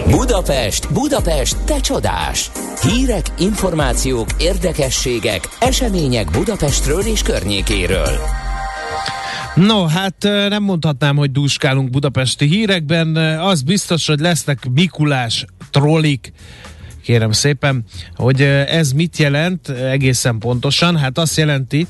[0.09, 2.51] Budapest, Budapest, te csodás!
[2.81, 8.46] Hírek, információk, érdekességek, események Budapestről és környékéről.
[9.57, 10.15] No, hát
[10.49, 13.15] nem mondhatnám, hogy dúskálunk budapesti hírekben.
[13.39, 16.33] Az biztos, hogy lesznek Mikulás trollik,
[17.03, 17.83] kérem szépen,
[18.15, 20.97] hogy ez mit jelent egészen pontosan?
[20.97, 21.87] Hát azt jelenti,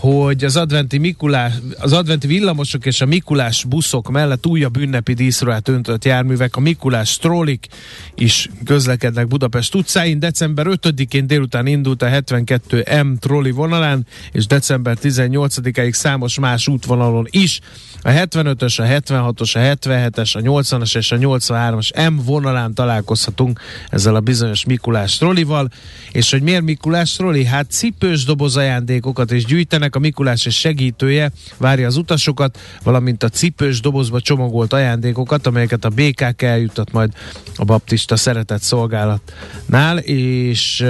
[0.00, 5.68] hogy az adventi, Mikulás, az adventi villamosok és a Mikulás buszok mellett újabb ünnepi díszruhát
[5.68, 7.66] öntött járművek, a Mikulás trollik
[8.14, 10.18] is közlekednek Budapest utcáin.
[10.18, 17.26] December 5-én délután indult a 72 M trolli vonalán, és december 18-ig számos más útvonalon
[17.30, 17.60] is.
[18.02, 24.14] A 75-ös, a 76-os, a 77-es, a 80-as és a 83-as M vonalán találkozhatunk ezzel
[24.14, 25.70] a bizonyos Mikulás trollival.
[26.12, 27.44] És hogy miért Mikulás trolli?
[27.44, 33.28] Hát cipős doboz ajándékokat is gyűjtenek, a Mikulás és segítője várja az utasokat, valamint a
[33.28, 37.12] cipős dobozba csomagolt ajándékokat, amelyeket a BKK eljutat majd
[37.56, 40.84] a baptista szeretett szolgálatnál, és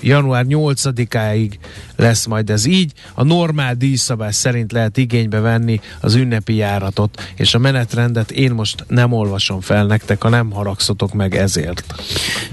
[0.00, 1.52] január 8-áig
[1.96, 2.92] lesz majd ez így.
[3.14, 8.84] A normál díjszabás szerint lehet igénybe venni az ünnepi járatot, és a menetrendet én most
[8.88, 11.94] nem olvasom fel nektek, ha nem haragszotok meg ezért.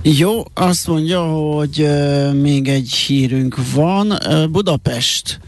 [0.02, 4.14] Jó, azt mondja, hogy uh, még egy hírünk van.
[4.52, 5.40] Budapest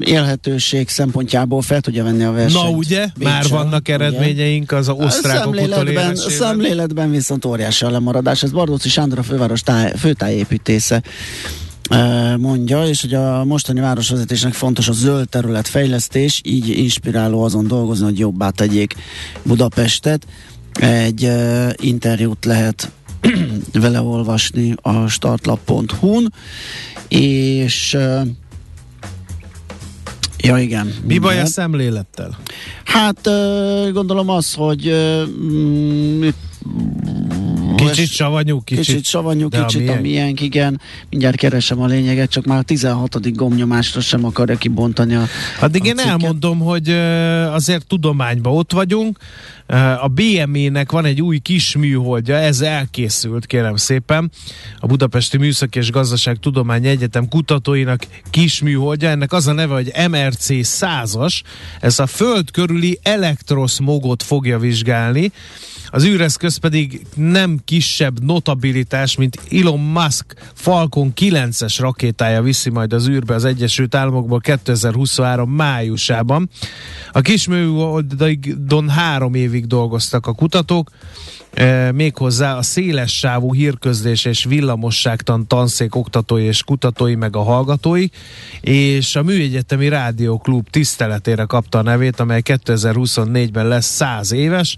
[0.00, 2.64] élhetőség szempontjából fel tudja venni a versenyt.
[2.64, 8.42] Na ugye, Bécsa, már vannak eredményeink az osztrákok szemléletben, szemléletben viszont óriási a lemaradás.
[8.42, 11.02] Ez Bardóci Sándor a főváros táj, főtájépítésze
[12.38, 18.04] mondja, és hogy a mostani városvezetésnek fontos a zöld terület fejlesztés, így inspiráló azon dolgozni,
[18.04, 18.94] hogy jobbá tegyék
[19.42, 20.26] Budapestet.
[20.80, 22.90] Egy uh, interjút lehet
[23.72, 26.32] vele olvasni a startlap.hu-n,
[27.08, 28.26] és uh,
[30.44, 30.94] Ja, igen.
[31.06, 32.36] Mi baj a szemlélettel?
[32.84, 33.28] Hát
[33.92, 34.94] gondolom az, hogy
[37.90, 40.80] Kicsit savanyú, kicsit, kicsit savanyú, kicsit a miénk, igen.
[41.10, 43.36] Mindjárt keresem a lényeget, csak már a 16.
[43.36, 45.24] gomnyomásra sem akarja kibontani a
[45.60, 46.10] Addig a én cikket.
[46.10, 46.88] elmondom, hogy
[47.52, 49.18] azért tudományban ott vagyunk,
[50.00, 54.30] a BME-nek van egy új kis műholdja, ez elkészült, kérem szépen.
[54.78, 59.92] A Budapesti Műszaki és Gazdaság Tudomány Egyetem kutatóinak kis műholdja, ennek az a neve, hogy
[60.10, 61.40] MRC 100-as.
[61.80, 65.32] Ez a föld körüli elektroszmogot fogja vizsgálni.
[65.94, 73.08] Az űreszköz pedig nem kisebb notabilitás, mint Elon Musk Falcon 9-es rakétája viszi majd az
[73.08, 76.48] űrbe az Egyesült Államokból 2023 májusában.
[77.12, 80.90] A kisműholdon három évig dolgoztak a kutatók,
[81.52, 88.06] e, méghozzá a széles sávú hírközlés és villamosságtan tanszék oktatói és kutatói, meg a hallgatói,
[88.60, 94.76] és a Műegyetemi Rádióklub tiszteletére kapta a nevét, amely 2024-ben lesz 100 éves.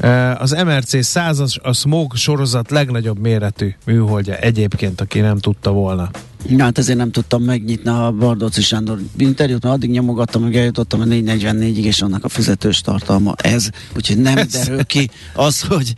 [0.00, 6.10] E, az MRC 100 a Smog sorozat legnagyobb méretű műholdja egyébként, aki nem tudta volna.
[6.48, 11.00] Na, hát ezért nem tudtam megnyitni a Bardóci Sándor interjút, mert addig nyomogattam, hogy eljutottam
[11.00, 15.94] a 444-ig, és annak a fizetős tartalma ez, úgyhogy nem derül ki az, hogy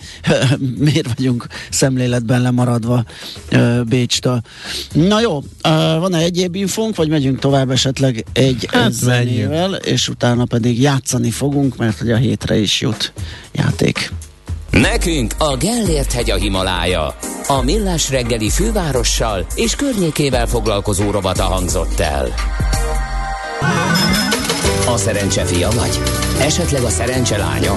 [0.78, 3.04] miért vagyunk szemléletben lemaradva
[3.88, 4.40] Bécstől.
[4.92, 5.42] Na jó,
[5.98, 11.76] van-e egyéb infónk, vagy megyünk tovább esetleg egy hát zenével, és utána pedig játszani fogunk,
[11.76, 13.12] mert hogy a hétre is jut
[13.52, 14.12] játék.
[14.80, 17.14] Nekünk a Gellért hegy a Himalája.
[17.46, 22.34] A Millás reggeli fővárossal és környékével foglalkozó robata hangzott el.
[24.86, 26.00] A szerencse fia vagy?
[26.40, 27.74] Esetleg a szerencse lánya?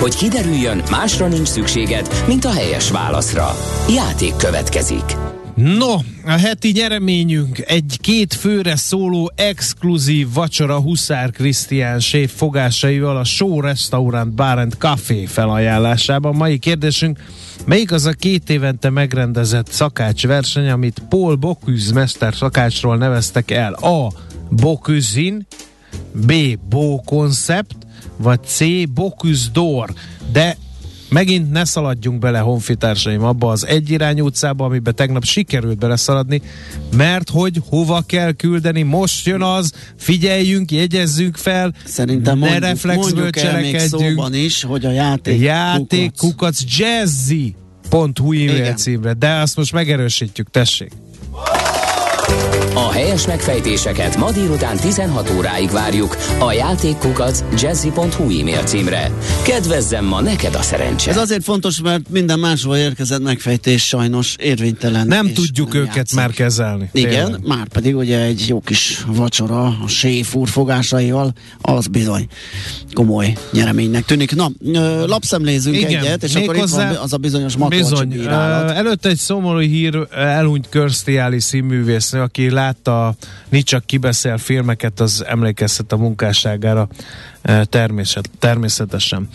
[0.00, 3.56] Hogy kiderüljön, másra nincs szükséged, mint a helyes válaszra.
[3.88, 5.27] Játék következik.
[5.58, 5.94] No,
[6.24, 13.60] a heti nyereményünk egy két főre szóló exkluzív vacsora Huszár Krisztián séf fogásaival a Show
[13.60, 16.34] Restaurant Bar and Café felajánlásában.
[16.36, 17.18] Mai kérdésünk,
[17.64, 23.72] melyik az a két évente megrendezett szakácsverseny, amit Paul Bocuse mester szakácsról neveztek el?
[23.72, 24.12] A.
[24.50, 25.32] Bocuse
[26.12, 26.32] B.
[26.68, 27.76] Bo Concept,
[28.16, 28.60] vagy C.
[28.94, 29.92] Bocuse d'Or.
[30.32, 30.56] De
[31.08, 36.42] Megint ne szaladjunk bele, honfitársaim, abba az egyirányú utcába, amiben tegnap sikerült beleszaladni,
[36.96, 43.30] mert hogy hova kell küldeni, most jön az, figyeljünk, jegyezzünk fel, Szerintem ne mondjuk, reflexből
[43.30, 44.34] cselekedjünk.
[44.34, 50.92] is, hogy a játék, játék kukac, kukac jazzy.hu e-mail címre, de azt most megerősítjük, tessék.
[52.74, 59.10] A helyes megfejtéseket ma délután 16 óráig várjuk a játékkukac jazzy.hu e-mail címre.
[59.42, 61.10] Kedvezzem ma neked a szerencse!
[61.10, 65.06] Ez azért fontos, mert minden máshol érkezett megfejtés sajnos érvénytelen.
[65.06, 66.18] Nem tudjuk nem őket játszik.
[66.18, 66.90] már kezelni.
[66.92, 67.46] Igen, Tényleg.
[67.46, 72.26] már pedig ugye egy jó kis vacsora a séf úr fogásaival, az bizony
[72.92, 74.34] komoly nyereménynek tűnik.
[74.34, 74.50] Na,
[75.06, 78.08] lapszemlézünk Igen, egyet, és akkor itt van az a bizonyos Matolcsi Bizony.
[78.08, 78.70] bírálat.
[78.70, 81.40] Uh, előtte egy szomorú hír, elhunyt Körsztiáli
[82.18, 83.14] színművésznő, aki látta
[83.48, 86.88] Nicsak kibeszél filmeket, az emlékeztet a munkásságára
[87.44, 89.28] uh, természet, természetesen.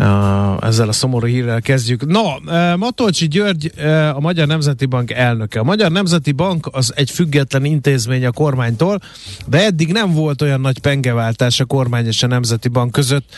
[0.00, 2.06] Uh, ezzel a szomorú hírrel kezdjük.
[2.06, 5.60] No, uh, Matolcsi György uh, a Magyar Nemzeti Bank elnöke.
[5.60, 9.00] A Magyar Nemzeti Bank az egy független intézmény a kormánytól,
[9.46, 13.36] de eddig nem volt olyan nagy pengeváltás a kormány és a Nemzeti Bank között,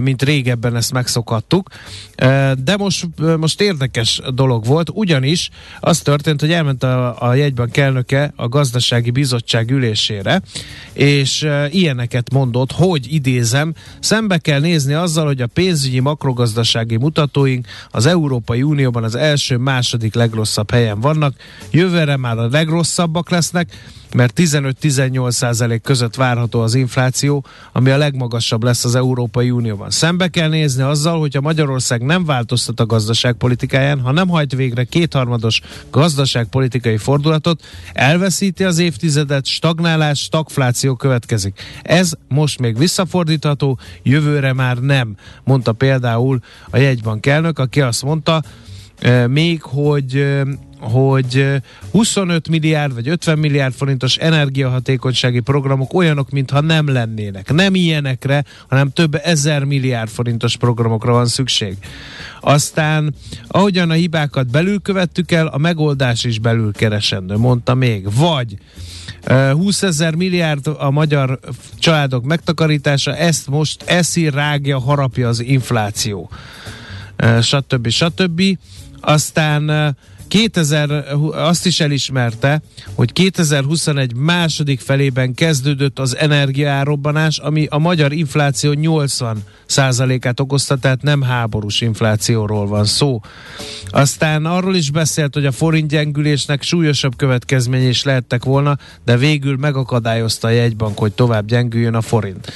[0.00, 1.68] mint régebben ezt megszokhattuk.
[2.64, 8.32] De most, most érdekes dolog volt, ugyanis az történt, hogy elment a, a jegybank elnöke
[8.36, 10.42] a gazdasági bizottság ülésére,
[10.92, 18.06] és ilyeneket mondott, hogy idézem, szembe kell nézni azzal, hogy a pénzügyi makrogazdasági mutatóink az
[18.06, 21.34] Európai Unióban az első, második legrosszabb helyen vannak,
[21.70, 23.70] jövőre már a legrosszabbak lesznek,
[24.14, 29.90] mert 15-18 százalék között várható az infláció, ami a legmagasabb lesz az Európai Unióban.
[29.90, 35.60] Szembe kell nézni azzal, a Magyarország nem változtat a gazdaságpolitikáján, ha nem hajt végre kétharmados
[35.90, 37.62] gazdaságpolitikai fordulatot,
[37.92, 41.60] elveszíti az évtizedet, stagnálás, stagfláció következik.
[41.82, 46.38] Ez most még visszafordítható, jövőre már nem, mondta például
[46.70, 48.42] a jegybank elnök, aki azt mondta,
[48.98, 50.42] eh, még, hogy eh,
[50.82, 57.52] hogy eh, 25 milliárd vagy 50 milliárd forintos energiahatékonysági programok olyanok, mintha nem lennének.
[57.52, 61.76] Nem ilyenekre, hanem több ezer milliárd forintos programokra van szükség.
[62.40, 63.14] Aztán,
[63.46, 68.14] ahogyan a hibákat belül követtük el, a megoldás is belül keresendő, mondta még.
[68.14, 68.56] Vagy
[69.22, 71.38] eh, 20 ezer milliárd a magyar
[71.78, 76.30] családok megtakarítása, ezt most eszi, rágja, harapja az infláció.
[77.40, 77.88] Stb.
[77.88, 78.42] stb.
[79.00, 79.94] Aztán
[80.32, 82.62] 2000, azt is elismerte,
[82.94, 91.02] hogy 2021 második felében kezdődött az energiárobbanás, ami a magyar infláció 80 százalékát okozta, tehát
[91.02, 93.20] nem háborús inflációról van szó.
[93.90, 99.56] Aztán arról is beszélt, hogy a forint gyengülésnek súlyosabb következménye is lehettek volna, de végül
[99.56, 102.52] megakadályozta a jegybank, hogy tovább gyengüljön a forint.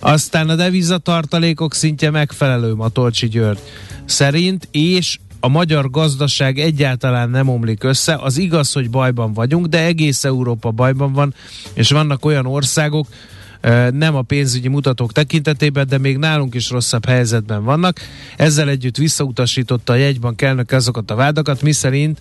[0.00, 3.60] Aztán a devizatartalékok szintje megfelelő Matolcsi György
[4.04, 8.14] szerint, és a magyar gazdaság egyáltalán nem omlik össze.
[8.14, 11.34] Az igaz, hogy bajban vagyunk, de egész Európa bajban van,
[11.74, 13.06] és vannak olyan országok,
[13.90, 18.00] nem a pénzügyi mutatók tekintetében, de még nálunk is rosszabb helyzetben vannak.
[18.36, 22.20] Ezzel együtt visszautasította a jegybank elnök azokat a vádakat, miszerint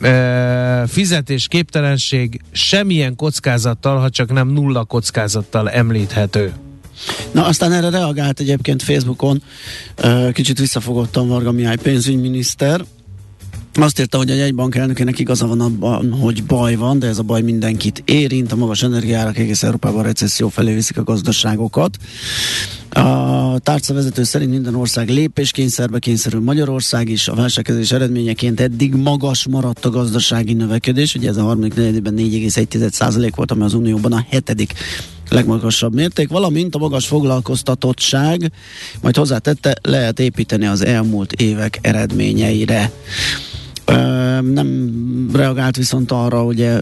[0.00, 6.52] e, fizetésképtelenség semmilyen kockázattal, ha csak nem nulla kockázattal említhető.
[7.32, 9.42] Na, aztán erre reagált egyébként Facebookon,
[10.32, 12.84] kicsit visszafogottan Varga Mihály pénzügyminiszter,
[13.74, 17.22] azt írta, hogy a jegybank elnökének igaza van abban, hogy baj van, de ez a
[17.22, 18.52] baj mindenkit érint.
[18.52, 21.96] A magas energiárak egész Európában recesszió felé viszik a gazdaságokat.
[22.90, 27.28] A tárca vezető szerint minden ország lépéskényszerbe kényszerül Magyarország is.
[27.28, 31.14] A válságkezés eredményeként eddig magas maradt a gazdasági növekedés.
[31.14, 34.74] Ugye ez a harmadik negyedében 4,1% volt, ami az Unióban a hetedik
[35.30, 38.52] legmagasabb mérték, valamint a magas foglalkoztatottság,
[39.02, 42.90] majd hozzátette, lehet építeni az elmúlt évek eredményeire.
[44.40, 44.90] Nem
[45.32, 46.78] reagált viszont arra, ugye,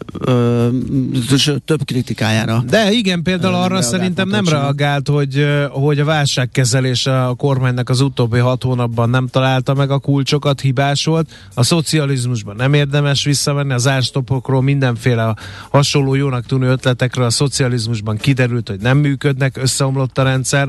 [1.36, 2.62] sőt, több kritikájára.
[2.68, 8.00] De igen, például Nem arra szerintem nem reagált, hogy, hogy a válságkezelés a kormánynak az
[8.00, 11.30] utóbbi hat hónapban nem találta meg a kulcsokat, hibás volt.
[11.54, 15.34] A szocializmusban nem érdemes visszavenni, az árstopokról mindenféle
[15.70, 20.68] hasonló jónak tűnő ötletekről a szocializmusban kiderült, hogy nem működnek, összeomlott a rendszer.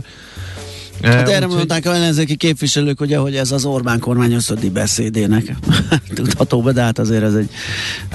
[1.04, 5.56] Hát erre mondták a ellenzéki képviselők, ugye, hogy ez az Orbán kormány összödi beszédének
[6.16, 7.50] tudható be, de hát azért ez egy,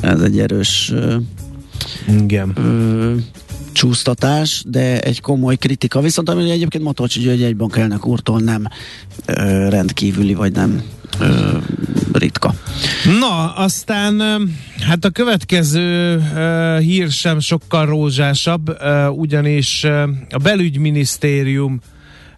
[0.00, 1.16] ez egy erős ö,
[2.08, 2.52] Igen.
[2.56, 3.14] ö,
[3.72, 6.00] csúsztatás, de egy komoly kritika.
[6.00, 8.66] Viszont ami egyébként Matolcsi György egy bankelnök úrtól nem
[9.26, 10.82] ö, rendkívüli, vagy nem
[11.20, 11.58] ö,
[12.12, 12.54] ritka.
[13.20, 14.36] Na, aztán ö,
[14.80, 21.80] hát a következő uh, hír sem sokkal rózsásabb, uh, ugyanis uh, a belügyminisztérium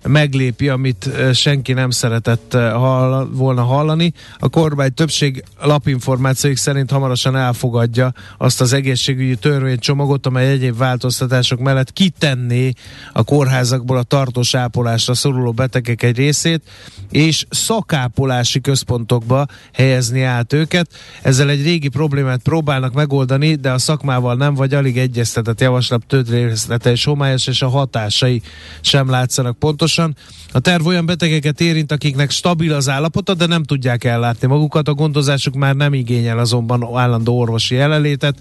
[0.06, 4.12] meglépi, amit senki nem szeretett hall, volna hallani.
[4.38, 11.92] A kormány többség lapinformációik szerint hamarosan elfogadja azt az egészségügyi törvénycsomagot, amely egyéb változtatások mellett
[11.92, 12.72] kitenné
[13.12, 16.62] a kórházakból a tartós ápolásra szoruló betegek egy részét,
[17.10, 20.90] és szakápolási központokba helyezni át őket.
[21.22, 26.28] Ezzel egy régi problémát próbálnak megoldani, de a szakmával nem vagy alig egyeztetett javaslat több
[26.28, 28.42] részlete és homályos, és a hatásai
[28.80, 29.58] sem látszanak
[29.96, 30.16] pontosan.
[30.52, 34.88] A terv olyan betegeket érint, akiknek stabil az állapota, de nem tudják ellátni magukat.
[34.88, 38.38] A gondozásuk már nem igényel azonban állandó orvosi jelenlétet.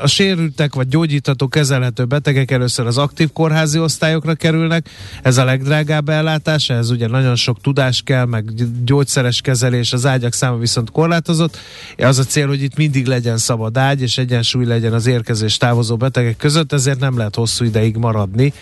[0.00, 4.88] A sérültek vagy gyógyítható kezelhető betegek először az aktív kórházi osztályokra kerülnek,
[5.22, 8.44] ez a legdrágább ellátás, ez ugye nagyon sok tudás kell, meg
[8.84, 11.58] gyógyszeres kezelés, az ágyak száma viszont korlátozott.
[11.98, 15.96] Az a cél, hogy itt mindig legyen szabad ágy, és egyensúly legyen az érkezés távozó
[15.96, 18.52] betegek között, ezért nem lehet hosszú ideig maradni.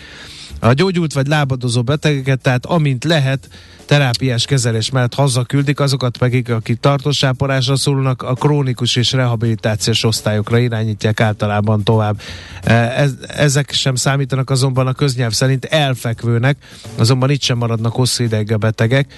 [0.59, 3.49] A gyógyult vagy lábadozó betegeket, tehát amint lehet,
[3.85, 10.57] terápiás kezelés mellett hazaküldik, azokat pedig, akik tartós ápolásra szólnak, a krónikus és rehabilitációs osztályokra
[10.57, 12.19] irányítják általában tovább.
[12.63, 16.57] E, ez, ezek sem számítanak azonban a köznyelv szerint elfekvőnek,
[16.97, 19.13] azonban itt sem maradnak hosszú ideig a betegek,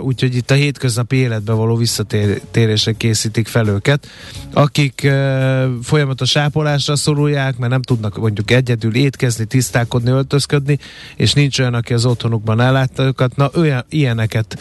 [0.00, 4.06] úgyhogy itt a hétköznapi életbe való visszatérésre készítik fel őket.
[4.52, 5.10] Akik
[5.82, 10.78] folyamatos ápolásra szorulják, mert nem tudnak mondjuk egyedül étkezni, tisztálkodni, öltözködni,
[11.16, 14.58] és nincs olyan, aki az otthonukban ellátta őket, na olyan, ilyeneket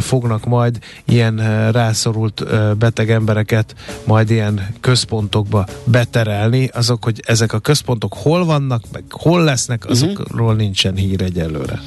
[0.00, 2.44] fognak majd, ilyen rászorult
[2.78, 9.44] beteg embereket majd ilyen központokba beterelni, azok, hogy ezek a központok hol vannak, meg hol
[9.44, 9.92] lesznek, mhm.
[9.92, 11.80] azokról nincsen hír egyelőre.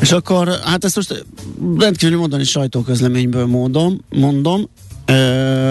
[0.00, 1.24] És akkor, hát ezt most
[1.78, 4.68] rendkívül mondani sajtóközleményből módom, mondom,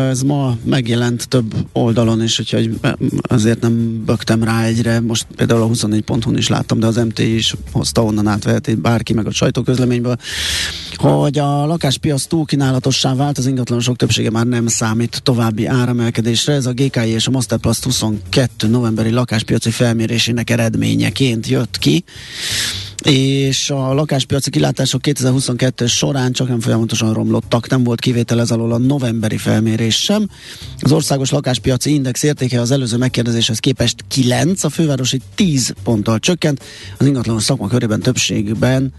[0.10, 2.80] ez ma megjelent több oldalon is, úgyhogy
[3.22, 5.00] azért nem bögtem rá egyre.
[5.00, 9.28] Most például a 24.hu is láttam, de az MT is hozta onnan átveheti bárki meg
[9.28, 10.16] a sajtóközleményből,
[10.96, 16.54] hogy a lakáspiac túlkínálatossá vált, az ingatlanosok többsége már nem számít további áremelkedésre.
[16.54, 22.04] Ez a GKI és a Masterplus 22 novemberi lakáspiaci felmérésének eredményeként jött ki
[23.04, 28.72] és a lakáspiaci kilátások 2022 során csak nem folyamatosan romlottak, nem volt kivétel ez alól
[28.72, 30.30] a novemberi felmérés sem.
[30.80, 36.64] Az országos lakáspiaci index értéke az előző megkérdezéshez képest 9, a fővárosi 10 ponttal csökkent,
[36.98, 38.94] az ingatlanos szakma körében többségben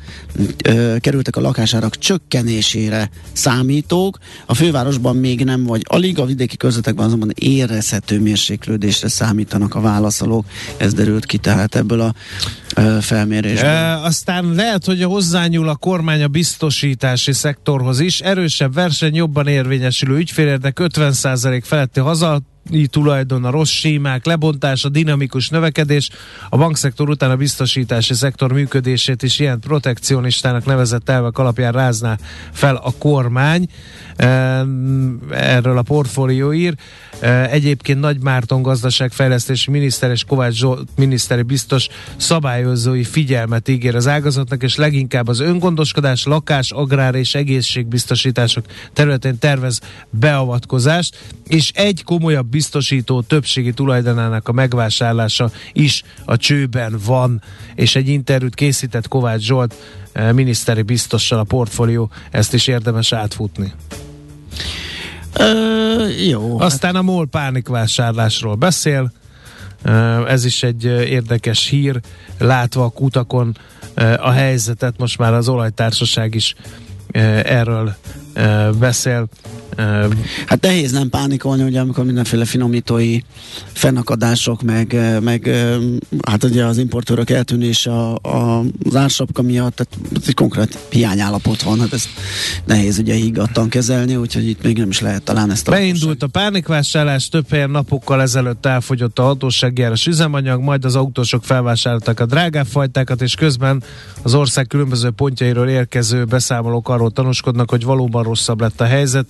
[0.65, 7.07] ö, kerültek a lakásárak csökkenésére számítók, a fővárosban még nem vagy alig, a vidéki körzetekben
[7.07, 10.47] azonban érezhető mérséklődésre számítanak a válaszolók,
[10.77, 12.15] ez derült ki tehát ebből a
[12.77, 13.71] ö, felmérésből.
[13.71, 18.21] E- aztán lehet, hogy hozzányúl a kormány a biztosítási szektorhoz is.
[18.21, 22.41] Erősebb verseny, jobban érvényesülő ügyfélérdek 50% feletti haza
[22.91, 26.11] tulajdon, a rossz sémák lebontása, dinamikus növekedés.
[26.49, 32.19] A bankszektor után a biztosítási szektor működését is ilyen protekcionistának nevezett elvek alapján rázná
[32.53, 33.67] fel a kormány.
[35.31, 36.75] Erről a portfólió ír.
[37.51, 44.63] Egyébként Nagy Márton gazdaságfejlesztési miniszter és Kovács Zsolt miniszteri biztos szabályozói figyelmet ígér az ágazatnak,
[44.63, 53.21] és leginkább az öngondoskodás, lakás, agrár és egészségbiztosítások területén tervez beavatkozást, és egy komolyabb biztosító
[53.21, 57.43] többségi tulajdonának a megvásárlása is a csőben van,
[57.75, 59.75] és egy interjút készített Kovács Zsolt
[60.33, 63.73] miniszteri biztossal a portfólió, ezt is érdemes átfutni.
[65.39, 66.61] Ö, jó.
[66.61, 69.13] Aztán a MOL pánikvásárlásról beszél,
[70.27, 72.01] ez is egy érdekes hír,
[72.39, 73.57] látva a kutakon
[74.17, 76.55] a helyzetet, most már az olajtársaság is
[77.43, 77.95] erről
[78.79, 79.29] beszél.
[80.47, 83.19] Hát nehéz nem pánikolni, ugye, amikor mindenféle finomítói
[83.73, 85.51] fennakadások, meg, meg
[86.27, 91.81] hát ugye az importőrök eltűnése a, a, az ársapka miatt, tehát egy konkrét hiányállapot van,
[91.81, 92.09] hát ezt
[92.65, 96.27] nehéz ugye higgadtan kezelni, úgyhogy itt még nem is lehet talán ezt a Beindult a
[96.27, 102.67] pánikvásárlás, több helyen napokkal ezelőtt elfogyott a hatóságjáros üzemanyag, majd az autósok felvásároltak a drágább
[102.67, 103.83] fajtákat, és közben
[104.23, 109.27] az ország különböző pontjairól érkező beszámolók arról tanúskodnak, hogy valóban rosszabb lett a helyzet.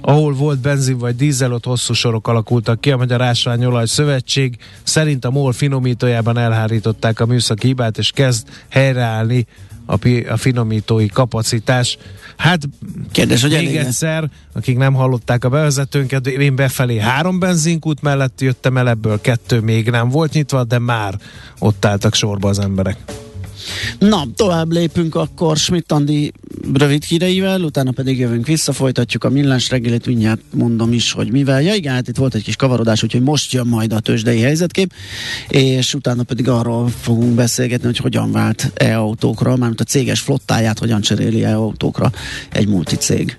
[0.00, 2.90] Ahol volt benzin vagy dízel, ott hosszú sorok alakultak ki.
[2.90, 9.46] A Magyar Ásványolaj Szövetség szerint a MOL finomítójában elhárították a műszaki hibát, és kezd helyreállni
[9.86, 11.98] a, pi- a finomítói kapacitás.
[12.36, 12.68] Hát
[13.12, 18.76] Kérdés, hogy még egyszer, akik nem hallották a bevezetőnket, én befelé három benzinkút mellett jöttem
[18.76, 21.18] el, ebből kettő még nem volt nyitva, de már
[21.58, 22.96] ott álltak sorba az emberek.
[23.98, 25.56] Na, tovább lépünk akkor.
[25.56, 26.32] Schmidt Andi
[26.74, 31.62] rövid híreivel, utána pedig jövünk vissza, folytatjuk a millás reggelit, mindjárt mondom is, hogy mivel.
[31.62, 34.92] Ja igen, hát itt volt egy kis kavarodás, úgyhogy most jön majd a tőzsdei helyzetkép,
[35.48, 41.00] és utána pedig arról fogunk beszélgetni, hogy hogyan vált e-autókra, mármint a céges flottáját hogyan
[41.00, 42.10] cseréli e-autókra
[42.52, 43.38] egy multicég.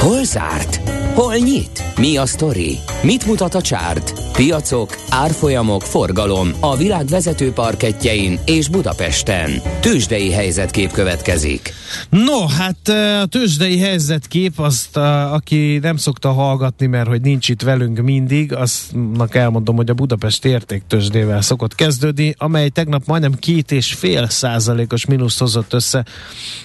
[0.00, 0.87] Hol zárt?
[1.18, 1.82] Hol nyit?
[1.96, 2.78] Mi a sztori?
[3.02, 4.32] Mit mutat a csárt?
[4.32, 9.50] Piacok, árfolyamok, forgalom a világ vezető parketjein és Budapesten.
[9.80, 11.72] Tőzsdei helyzetkép következik.
[12.10, 12.88] No, hát
[13.22, 14.96] a tőzsdei helyzetkép, azt
[15.32, 20.44] aki nem szokta hallgatni, mert hogy nincs itt velünk mindig, aznak elmondom, hogy a Budapest
[20.44, 26.04] értéktőzsdével szokott kezdődni, amely tegnap majdnem két és fél százalékos mínusz hozott össze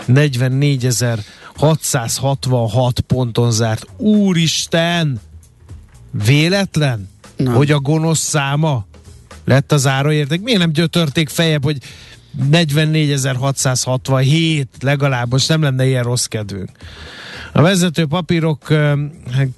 [0.06, 1.20] 44 ezer
[1.58, 3.88] 666 ponton zárt.
[3.98, 5.20] Úristen!
[6.26, 7.10] Véletlen?
[7.38, 7.54] Na.
[7.54, 8.86] Hogy a gonosz száma
[9.46, 10.42] lett az áraérték?
[10.42, 11.78] Miért nem gyötörték fejebb, hogy
[12.52, 16.70] 44.667 legalább, most nem lenne ilyen rossz kedvünk.
[17.52, 18.68] A vezető papírok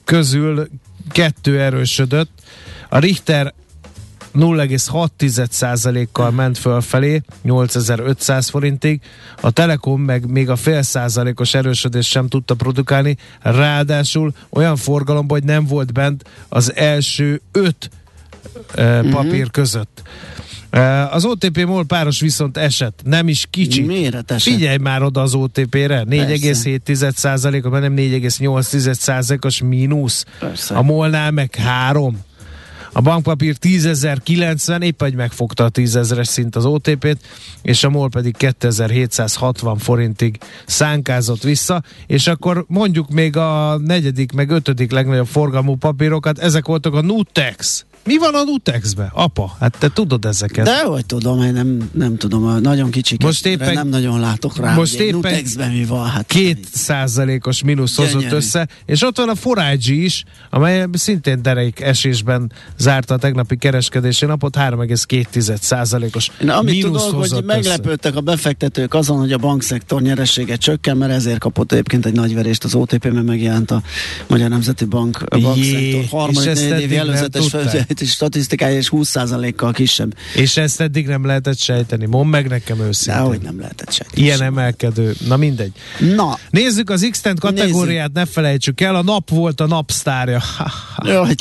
[0.04, 0.68] közül
[1.12, 2.32] kettő erősödött.
[2.90, 3.54] A Richter
[4.36, 9.02] 0,6%-kal ment fölfelé, 8500 forintig,
[9.42, 15.48] a Telekom meg még a fél százalékos erősödést sem tudta produkálni, ráadásul olyan forgalomban, hogy
[15.48, 17.90] nem volt bent az első öt
[18.78, 19.52] uh, papír uh-huh.
[19.52, 20.02] között.
[21.12, 23.82] Az OTP MOL páros viszont esett, nem is kicsi.
[23.82, 24.54] Miért esett?
[24.54, 30.26] Figyelj már oda az OTP-re, 4,7%-os, nem 4,8%-os mínusz.
[30.40, 30.76] Persze.
[30.76, 32.20] A MOL-nál meg 3.
[32.98, 37.18] A bankpapír 10.090, épp egy megfogta a 10.000-es szint az OTP-t,
[37.62, 44.50] és a MOL pedig 2760 forintig szánkázott vissza, és akkor mondjuk még a negyedik, meg
[44.50, 49.12] ötödik legnagyobb forgalmú papírokat, ezek voltak a Nutex, mi van a Nutexbe?
[49.14, 50.66] Apa, hát te tudod ezeket.
[50.66, 53.18] De hogy tudom, én nem, nem tudom, nagyon kicsi.
[53.20, 56.10] most éppen, nem nagyon látok rá, most éppen Nutexben mi van.
[56.10, 61.80] Hát két százalékos mínusz hozott össze, és ott van a Forage is, amely szintén dereik
[61.80, 68.20] esésben zárta a tegnapi kereskedési napot, 3,2 százalékos Amit tudok, hogy meglepődtek össze.
[68.20, 72.64] a befektetők azon, hogy a bankszektor nyeressége csökken, mert ezért kapott egyébként egy nagy verést
[72.64, 73.82] az OTP, mert megjelent a
[74.28, 77.54] Magyar Nemzeti Bank a bankszektor harmadik év előzetes
[78.02, 80.18] és statisztikája és 20%-kal kisebb.
[80.36, 82.06] És ezt eddig nem lehetett sejteni.
[82.06, 83.22] Mondd meg nekem őszintén.
[83.22, 84.22] Dehogy nem lehetett sejteni.
[84.22, 85.16] Ilyen emelkedő.
[85.28, 85.72] Na mindegy.
[86.16, 86.38] Na.
[86.50, 88.28] Nézzük az x kategóriát, Nézzük.
[88.28, 88.96] ne felejtsük el.
[88.96, 90.42] A nap volt a napsztárja.
[91.04, 91.36] Jaj,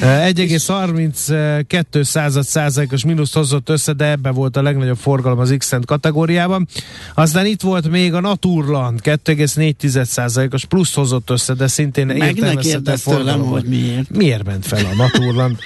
[0.00, 6.68] 1,32 század százalékos mínusz hozott össze, de ebbe volt a legnagyobb forgalom az x kategóriában.
[7.14, 13.48] Aztán itt volt még a Naturland, 2,4 százalékos plusz hozott össze, de szintén értelmezhető forgalom.
[13.48, 14.10] hogy miért.
[14.10, 15.56] Miért ment fel a Naturland?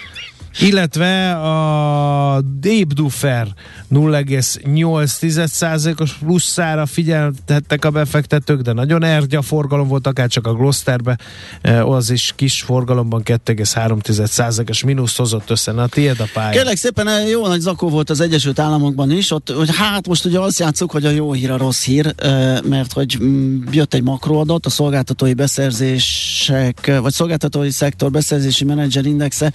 [0.59, 3.49] Illetve a Dave Duffer
[3.95, 11.19] 0,8%-os plusszára figyeltettek a befektetők, de nagyon ergya forgalom volt, akár csak a Gloucesterbe,
[11.61, 15.73] eh, az is kis forgalomban 2,3%-os mínusz hozott össze.
[15.73, 16.51] Na, tiéd a pálya.
[16.51, 20.25] Kérlek szépen, eh, jó nagy zakó volt az Egyesült Államokban is, ott, hogy hát most
[20.25, 23.95] ugye azt játszuk, hogy a jó hír a rossz hír, eh, mert hogy mm, jött
[23.95, 29.53] egy makroadat, a szolgáltatói beszerzések, vagy szolgáltatói szektor beszerzési menedzser indexe,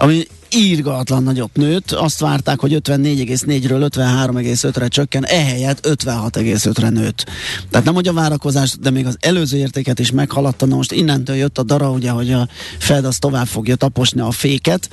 [0.00, 7.26] ami írgatlan nagyot nőtt, azt várták, hogy 54,4-ről 53,5-re csökken, ehelyett 56,5-re nőtt.
[7.70, 11.36] Tehát nem hogy a várakozás, de még az előző értéket is meghaladta, na most innentől
[11.36, 12.48] jött a dara, ugye, hogy a
[12.78, 14.88] Fed az tovább fogja taposni a féket,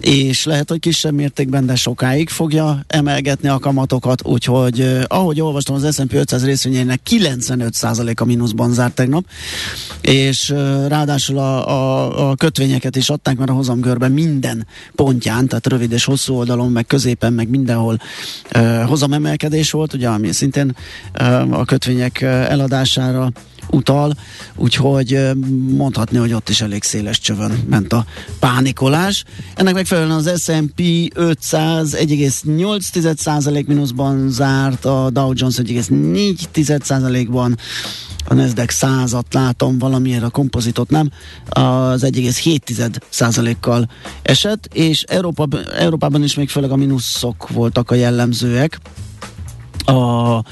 [0.00, 5.94] és lehet, hogy kisebb mértékben, de sokáig fogja emelgetni a kamatokat, úgyhogy ahogy olvastam, az
[5.94, 9.24] S&P 500 részvényeinek 95%-a mínuszban zárt tegnap,
[10.00, 10.48] és
[10.88, 16.04] ráadásul a, a, a kötvényeket is adták, mert a hozamgörben minden pontján, tehát rövid és
[16.04, 17.98] hosszú oldalon, meg középen, meg mindenhol
[18.48, 20.76] eh, hozamemelkedés volt, ugye, ami szintén
[21.12, 23.32] eh, a kötvények eladására
[23.70, 24.14] utal,
[24.56, 25.30] úgyhogy
[25.68, 28.04] mondhatni, hogy ott is elég széles csövön ment a
[28.38, 29.24] pánikolás.
[29.54, 30.82] Ennek megfelelően az S&P
[31.14, 37.58] 500 1,8% mínuszban zárt, a Dow Jones 1,4%-ban,
[38.24, 41.10] a Nasdaq százat látom, valamiért a kompozitot nem,
[41.48, 43.88] az 1,7%-kal
[44.22, 45.48] esett, és Európa,
[45.78, 48.78] Európában is még főleg a mínuszok voltak a jellemzőek,
[49.84, 50.42] a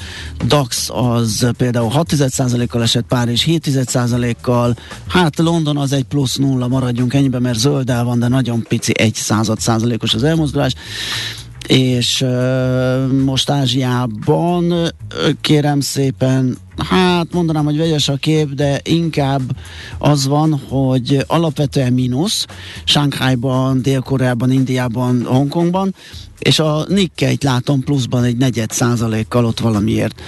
[0.46, 4.76] DAX az például 6,1%-kal esett, Párizs 7,1%-kal,
[5.08, 8.92] hát London az egy plusz nulla, maradjunk ennyibe, mert zöld el van, de nagyon pici,
[8.98, 10.74] egy század százalékos az elmozdulás
[11.70, 12.24] és
[13.24, 14.92] most Ázsiában
[15.40, 16.56] kérem szépen
[16.88, 19.42] hát mondanám, hogy vegyes a kép, de inkább
[19.98, 22.46] az van, hogy alapvetően mínusz,
[22.84, 25.94] Shanghaiban, Dél-Koreában, Indiában, Hongkongban,
[26.38, 30.20] és a Nikkeit látom pluszban egy negyed százalékkal ott valamiért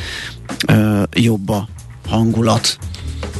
[0.66, 1.68] ö, jobb a
[2.08, 2.78] hangulat.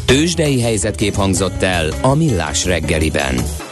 [0.05, 3.34] Tőzsdei helyzetkép hangzott el a Millás reggeliben.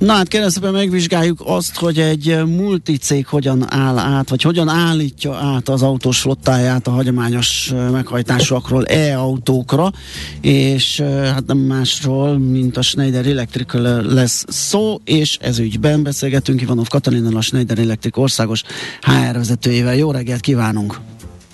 [0.00, 5.68] Na hát keresztben megvizsgáljuk azt, hogy egy multicég hogyan áll át, vagy hogyan állítja át
[5.68, 9.92] az autós flottáját a hagyományos meghajtásokról e-autókra,
[10.40, 16.88] és hát nem másról, mint a Schneider Electrical lesz szó, és ez ügyben beszélgetünk Ivanov
[16.88, 18.62] Katalinnal, a Schneider Electric országos
[19.00, 19.94] HR vezetőjével.
[19.94, 21.00] Jó reggelt kívánunk!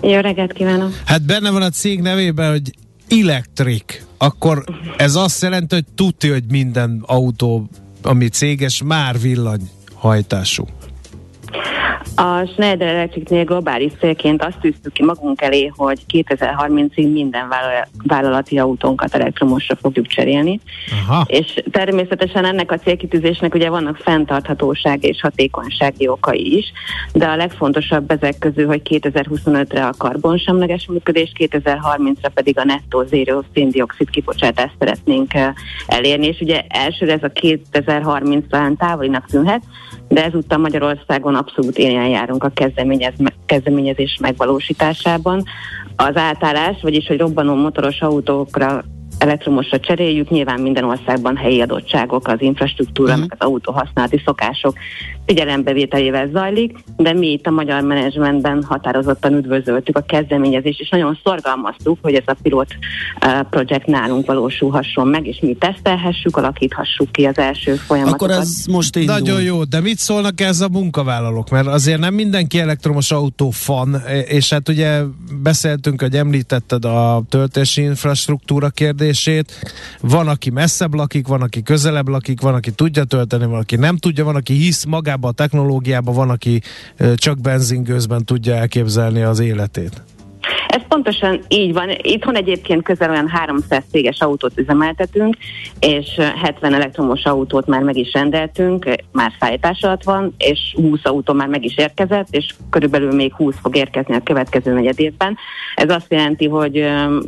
[0.03, 1.01] Jó reggelt kívánok!
[1.05, 2.75] Hát benne van a cég nevében, hogy
[3.09, 4.65] Electric, akkor
[4.97, 7.69] ez azt jelenti, hogy tudja, hogy minden autó
[8.07, 10.65] ami céges, már villanyhajtású.
[12.15, 17.55] A Schneider Electricnél globális célként azt tűztük ki magunk elé, hogy 2030-ig minden
[18.05, 20.61] vállalati autónkat elektromosra fogjuk cserélni.
[21.07, 21.25] Aha.
[21.27, 26.73] És természetesen ennek a célkitűzésnek ugye vannak fenntarthatóság és hatékonysági okai is,
[27.13, 33.45] de a legfontosabb ezek közül, hogy 2025-re a karbonsemleges működés, 2030-ra pedig a nettó zéró
[33.55, 35.53] széndiokszid kibocsátást szeretnénk eh,
[35.87, 39.63] elérni, és ugye elsőre ez a 2030 talán távolinak tűnhet,
[40.09, 43.15] de ezúttal Magyarországon abszolút éljen járunk a kezdeményez,
[43.47, 45.43] kezdeményezés megvalósításában.
[45.97, 48.85] Az átállás, vagyis hogy robbanó motoros autókra
[49.19, 53.27] elektromosra cseréljük, nyilván minden országban helyi adottságok, az infrastruktúra, uh-huh.
[53.31, 54.75] az autóhasználati szokások
[55.27, 61.99] figyelembevételével zajlik, de mi itt a magyar menedzsmentben határozottan üdvözöltük a kezdeményezést, és nagyon szorgalmaztuk,
[62.03, 62.75] hogy ez a pilot
[63.25, 68.31] uh, projekt nálunk valósulhasson meg, és mi tesztelhessük, alakíthassuk ki az első folyamatokat.
[68.31, 69.15] Akkor ez most indul.
[69.15, 71.51] Nagyon jó, de mit szólnak ez a munkavállalók?
[71.51, 75.01] Mert azért nem mindenki elektromos autó fan, és hát ugye
[75.43, 78.69] beszéltünk, hogy említetted a töltési infrastruktúra
[79.07, 79.75] kérdését.
[80.01, 83.97] Van, aki messzebb lakik, van, aki közelebb lakik, van, aki tudja tölteni, van, aki nem
[83.97, 86.61] tudja, van, aki hisz magába a technológiába van, aki
[87.15, 90.03] csak benzingőzben tudja elképzelni az életét.
[90.77, 91.91] Ez pontosan így van.
[92.03, 95.37] Itthon egyébként közel olyan 300 céges autót üzemeltetünk,
[95.81, 96.07] és
[96.43, 101.49] 70 elektromos autót már meg is rendeltünk, már szállítás alatt van, és 20 autó már
[101.49, 105.37] meg is érkezett, és körülbelül még 20 fog érkezni a következő negyed évben.
[105.75, 106.75] Ez azt jelenti, hogy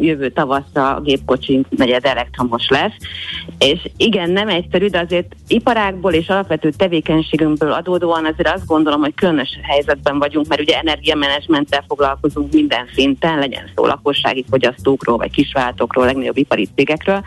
[0.01, 2.97] jövő tavaszra a gépkocsi negyed elektromos lesz.
[3.59, 9.15] És igen, nem egyszerű, de azért iparákból és alapvető tevékenységünkből adódóan azért azt gondolom, hogy
[9.15, 16.05] különös helyzetben vagyunk, mert ugye energiamenedzsmenttel foglalkozunk minden szinten, legyen szó lakossági fogyasztókról, vagy kisvállalatokról,
[16.05, 17.23] legnagyobb ipari cégekről,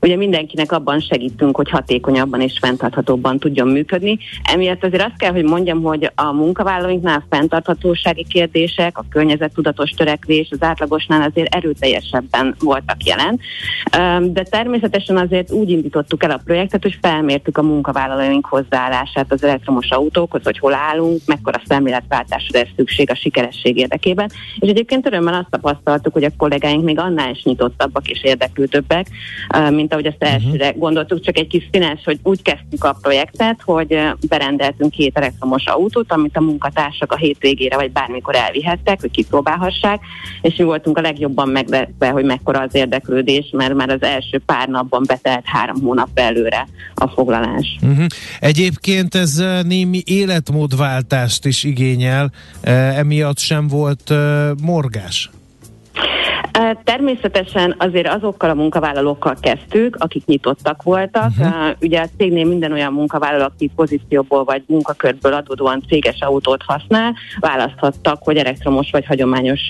[0.00, 4.18] ugye mindenkinek abban segítünk, hogy hatékonyabban és fenntarthatóbban tudjon működni.
[4.52, 10.62] Emiatt azért azt kell, hogy mondjam, hogy a munkavállalóinknál fenntarthatósági kérdések, a környezettudatos törekvés az
[10.62, 13.40] átlagosnál azért erőteljesebben voltak jelen.
[14.32, 19.90] De természetesen azért úgy indítottuk el a projektet, hogy felmértük a munkavállalóink hozzáállását az elektromos
[19.90, 24.30] autókhoz, hogy hol állunk, mekkora szemléletváltásra lesz szükség a sikeresség érdekében.
[24.58, 29.06] És egyébként örömmel azt tapasztaltuk, hogy a kollégáink még annál is nyitottabbak és érdeklődőbbek,
[29.70, 30.32] mint mint ahogy uh-huh.
[30.32, 35.66] elsőre gondoltuk, csak egy kis színes, hogy úgy kezdtük a projektet, hogy berendeltünk két elektromos
[35.66, 40.00] autót, amit a munkatársak a hétvégére vagy bármikor elvihettek, hogy kipróbálhassák,
[40.40, 44.68] és mi voltunk a legjobban meglepve, hogy mekkora az érdeklődés, mert már az első pár
[44.68, 47.78] napban betelt három hónap előre a foglalás.
[47.82, 48.06] Uh-huh.
[48.40, 52.32] Egyébként ez némi életmódváltást is igényel,
[52.62, 54.12] emiatt sem volt
[54.62, 55.30] morgás.
[56.84, 61.30] Természetesen azért azokkal a munkavállalókkal kezdtük, akik nyitottak voltak.
[61.38, 61.70] Uh-huh.
[61.80, 68.22] Ugye a cégnél minden olyan munkavállaló, aki pozícióból vagy munkakörből adódóan céges autót használ, választhattak,
[68.22, 69.60] hogy elektromos vagy hagyományos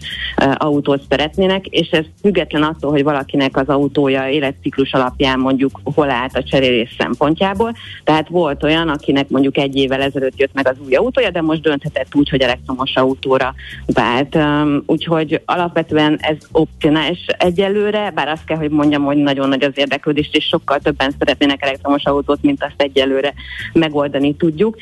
[0.55, 6.37] autót szeretnének, és ez független attól, hogy valakinek az autója életciklus alapján mondjuk hol állt
[6.37, 7.73] a cserélés szempontjából.
[8.05, 11.61] Tehát volt olyan, akinek mondjuk egy évvel ezelőtt jött meg az új autója, de most
[11.61, 13.55] dönthetett úgy, hogy elektromos autóra
[13.87, 14.39] vált.
[14.87, 20.29] Úgyhogy alapvetően ez opcionális egyelőre, bár azt kell, hogy mondjam, hogy nagyon nagy az érdeklődés,
[20.33, 23.35] és sokkal többen szeretnének elektromos autót, mint azt egyelőre
[23.73, 24.77] megoldani tudjuk.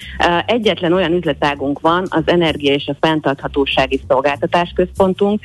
[0.47, 5.41] Egyetlen olyan üzletágunk van, az Energia és a Fentarthatósági Szolgáltatás Központunk,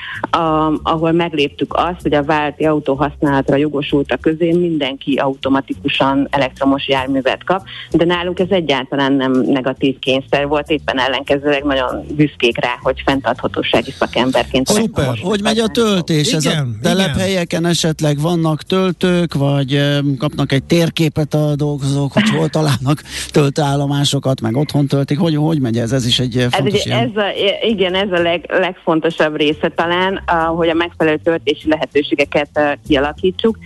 [0.84, 7.62] ahol megléptük azt, hogy a válti autó használatra jogosultak közé mindenki automatikusan elektromos járművet kap,
[7.92, 13.92] de nálunk ez egyáltalán nem negatív kényszer volt, éppen ellenkezőleg nagyon büszkék rá, hogy fenntarthatósági
[13.92, 14.68] szakemberként.
[14.68, 16.21] Szuper, hogy megy a töltés?
[16.28, 22.50] Igen, ez a telephelyeken esetleg vannak töltők, vagy kapnak egy térképet a dolgozók, hogy hol
[22.50, 23.02] találnak
[23.32, 25.92] töltőállomásokat, meg otthon töltik, hogy, hogy megy ez?
[25.92, 27.26] Ez is egy fontos ez, ez a,
[27.62, 30.22] Igen, ez a leg, legfontosabb része talán,
[30.56, 33.58] hogy a megfelelő töltési lehetőségeket kialakítsuk.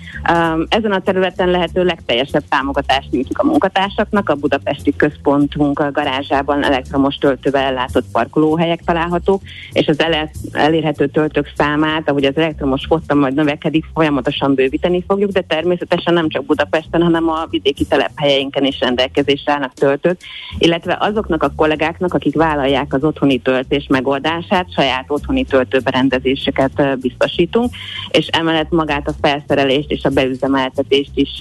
[0.70, 7.16] Ezen a területen lehető legteljesebb támogatást nyújtjuk a munkatársaknak, a budapesti központunk a garázsában elektromos
[7.16, 9.42] töltővel ellátott parkolóhelyek találhatók,
[9.72, 10.06] és az
[10.52, 16.30] elérhető töltők számát, ahogy az elektromos fotta majd növekedik, folyamatosan bővíteni fogjuk, de természetesen nem
[16.30, 20.22] csak Budapesten, hanem a vidéki telephelyeinken is rendelkezésre állnak töltők,
[20.58, 27.70] illetve azoknak a kollégáknak, akik vállalják az otthoni töltés megoldását, saját otthoni töltőberendezéseket biztosítunk,
[28.12, 31.38] és emellett magát a felszerelést és a beüzemeltetést is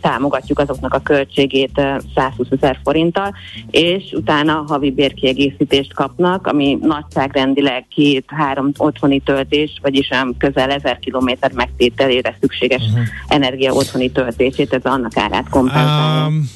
[0.00, 1.80] támogatjuk azoknak a költségét
[2.14, 3.34] 120 ezer forinttal,
[3.70, 11.52] és utána havi bérkiegészítést kapnak, ami nagyságrendileg két-három otthoni töltés, vagyis olyan közel ezer kilométer
[11.52, 13.06] megtételére szükséges uh-huh.
[13.28, 16.26] energia otthoni töltését, ez annak árát kompenzálja.
[16.26, 16.50] Um,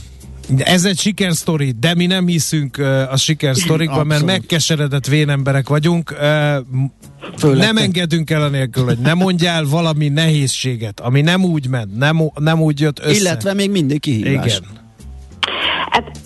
[0.59, 6.11] ez egy sikersztori, de mi nem hiszünk uh, a sikersztorikban, mert megkeseredett vénemberek vagyunk.
[6.11, 6.18] Uh,
[7.36, 7.82] Főleg nem te.
[7.82, 12.80] engedünk el anélkül, hogy ne mondjál valami nehézséget, ami nem úgy ment, nem, nem úgy
[12.80, 13.20] jött össze.
[13.20, 14.57] Illetve még mindig kihívás.
[14.57, 14.82] Igen.
[15.91, 16.20] Hát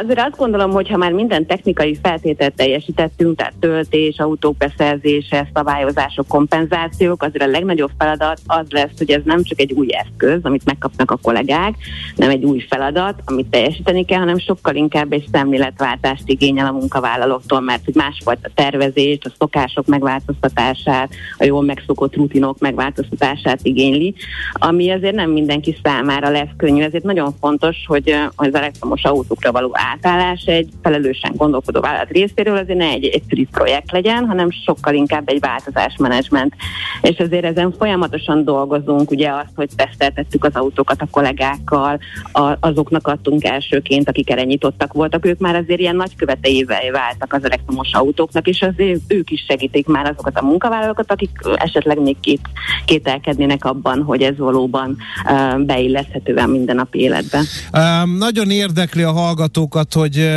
[0.00, 6.26] azért azt gondolom, hogy ha már minden technikai feltételt teljesítettünk, tehát töltés, autók beszerzése, szabályozások,
[6.26, 10.64] kompenzációk, azért a legnagyobb feladat az lesz, hogy ez nem csak egy új eszköz, amit
[10.64, 11.74] megkapnak a kollégák,
[12.16, 17.60] nem egy új feladat, amit teljesíteni kell, hanem sokkal inkább egy szemléletváltást igényel a munkavállalóktól,
[17.60, 24.14] mert hogy másfajta tervezést, a szokások megváltoztatását, a jól megszokott rutinok megváltoztatását igényli,
[24.52, 26.82] ami azért nem mindenki számára lesz könnyű.
[26.82, 32.78] Ezért nagyon fontos, hogy az elektromos autókra való átállás egy felelősen gondolkodó vállalat részéről azért
[32.78, 36.54] ne egy egyszerű projekt legyen, hanem sokkal inkább egy változásmenedzsment.
[37.00, 41.98] És azért ezen folyamatosan dolgozunk, ugye azt, hogy teszteltettük az autókat a kollégákkal,
[42.32, 47.44] a, azoknak adtunk elsőként, akik erre nyitottak voltak, ők már azért ilyen nagyköveteivel váltak az
[47.44, 52.40] elektromos autóknak, és azért ők is segítik már azokat a munkavállalókat, akik esetleg még két,
[52.84, 57.42] kételkednének abban, hogy ez valóban uh, beilleszthető a mindennapi életbe.
[57.72, 60.30] Um, nagyon érdekes érdekli a hallgatókat, hogy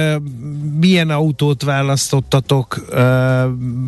[0.80, 2.86] milyen autót választottatok,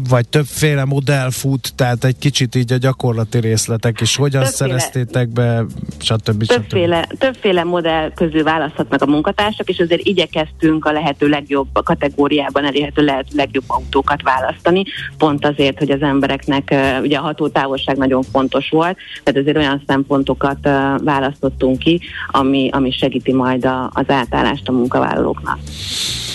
[0.10, 5.30] vagy többféle modell fut, tehát egy kicsit így a gyakorlati részletek is, hogyan többféle, szereztétek
[5.30, 5.66] be,
[6.00, 6.46] stb.
[6.46, 7.18] Többféle, stb.
[7.18, 13.06] többféle modell közül választhatnak a munkatársak, és azért igyekeztünk a lehető legjobb a kategóriában elérhető
[13.06, 14.84] lehető legjobb autókat választani,
[15.18, 20.70] pont azért, hogy az embereknek ugye a hatótávolság nagyon fontos volt, tehát azért olyan szempontokat
[21.04, 24.06] választottunk ki, ami, ami segíti majd a, az
[24.52, 25.60] átállást a munkavállalóknak.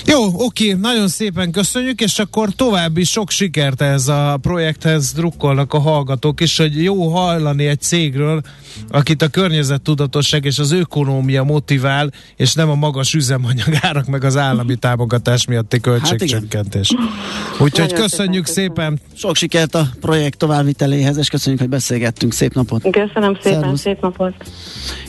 [0.06, 5.78] Jó, oké, nagyon szépen köszönjük, és akkor további sok sikert ez a projekthez drukkolnak a
[5.78, 8.40] hallgatók is, hogy jó hallani egy cégről,
[8.88, 14.76] akit a környezettudatosság és az ökonómia motivál, és nem a magas üzemanyagárak meg az állami
[14.76, 16.92] támogatás miatti költségcsökkentés.
[16.96, 19.00] Hát Úgyhogy Nagyon köszönjük szépen, szépen.
[19.14, 22.32] Sok sikert a projekt továbbviteléhez, és köszönjük, hogy beszélgettünk.
[22.32, 22.82] Szép napot!
[22.90, 23.80] Köszönöm szépen, Szervusz.
[23.80, 24.34] szép napot!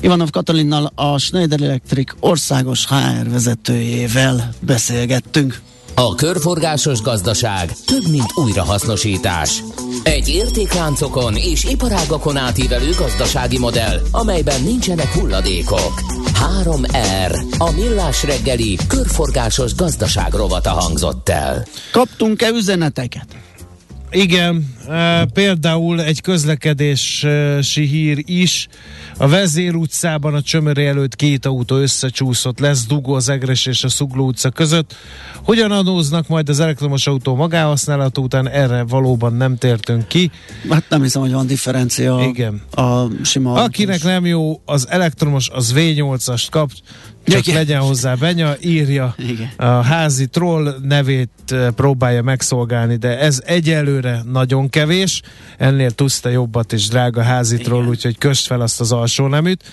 [0.02, 5.62] Ivanov Katalinnal a Schneider Electric országos HR vezetőjével beszélgettünk.
[5.96, 9.64] A körforgásos gazdaság több, mint újrahasznosítás.
[10.04, 16.02] Egy értékláncokon és iparágakon átívelő gazdasági modell, amelyben nincsenek hulladékok.
[16.64, 17.58] 3R.
[17.58, 21.66] A millás reggeli körforgásos gazdaság rovata hangzott el.
[21.92, 23.47] Kaptunk-e üzeneteket?
[24.12, 28.68] Igen, e, például egy közlekedési hír is.
[29.18, 33.90] A Vezér utcában a Csömöri előtt két autó összecsúszott, lesz dugó az Egres és a
[33.90, 34.96] Szugló utca között.
[35.44, 38.50] Hogyan adóznak majd az elektromos autó magáhasználat után?
[38.50, 40.32] Erre valóban nem tértünk ki.
[40.70, 42.62] Hát nem hiszem, hogy van differencia Igen.
[42.72, 44.12] a sima Akinek autós.
[44.12, 46.72] nem jó, az elektromos, az V8-ast kap,
[47.28, 47.56] csak Igen.
[47.56, 49.50] legyen hozzá benya, írja Igen.
[49.58, 55.22] a házi troll nevét eh, próbálja megszolgálni, de ez egyelőre nagyon kevés,
[55.58, 59.64] ennél tudsz jobbat is, drága házi troll, úgyhogy köst fel azt az alsó neműt.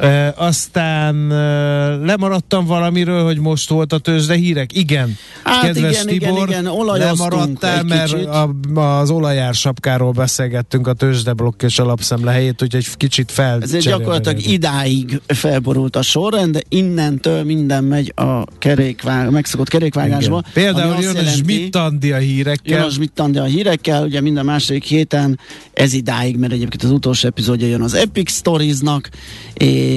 [0.00, 4.76] E, aztán e, lemaradtam valamiről, hogy most volt a tőzsde hírek.
[4.76, 10.86] Igen, Hát kedves igen, igen, Tibor, igen, olajoztunk lemaradtál, mert a, az olajár sapkáról beszélgettünk
[10.86, 13.62] a tőzsdeblokk és a lapszemle helyét, úgyhogy egy kicsit fel.
[13.62, 20.38] Ezért gyakorlatilag idáig felborult a sorrend, de innentől minden megy a kerékvág, megszokott kerékvágásba.
[20.38, 20.64] Igen.
[20.64, 22.84] Például jön a Schmidt-Andi a Jön hírekkel.
[22.84, 25.38] az mit a hírekkel, ugye minden második héten
[25.72, 29.08] ez idáig, mert egyébként az utolsó epizódja jön az Epic Stories-nak,
[29.54, 29.87] é-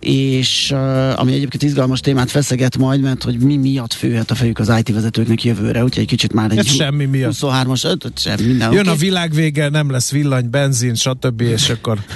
[0.00, 4.58] és uh, ami egyébként izgalmas témát feszeget majd, mert hogy mi miatt főhet a fejük
[4.58, 7.32] az IT vezetőknek jövőre, úgyhogy egy kicsit már egy Ez semmi miatt.
[7.40, 8.90] 23-as, öt, sem, minden Jön oké.
[8.90, 11.40] a világ vége, nem lesz villany, benzin, stb.
[11.40, 11.98] És akkor,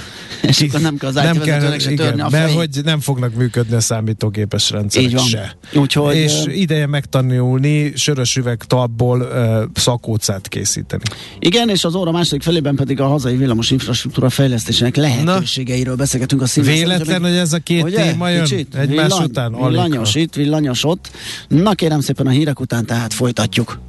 [0.41, 3.75] És akkor nem kell az IT vezetőnek se törni a mert hogy nem fognak működni
[3.75, 5.25] a számítógépes rendszerek Így van.
[5.25, 5.57] se.
[5.73, 11.03] Úgyhogy, és ö, ideje megtanulni sörös üveg talpból uh, szakócát készíteni.
[11.39, 16.45] Igen, és az óra második felében pedig a hazai villamos infrastruktúra fejlesztésének lehetőségeiről beszélgetünk a
[16.45, 16.80] színveszünk.
[16.87, 19.53] Véletlen, hogy ez a két téma jön egymás után?
[19.53, 21.11] Alig Villanyos itt, villanyos ott.
[21.47, 23.79] Na kérem szépen a hírek után tehát folytatjuk.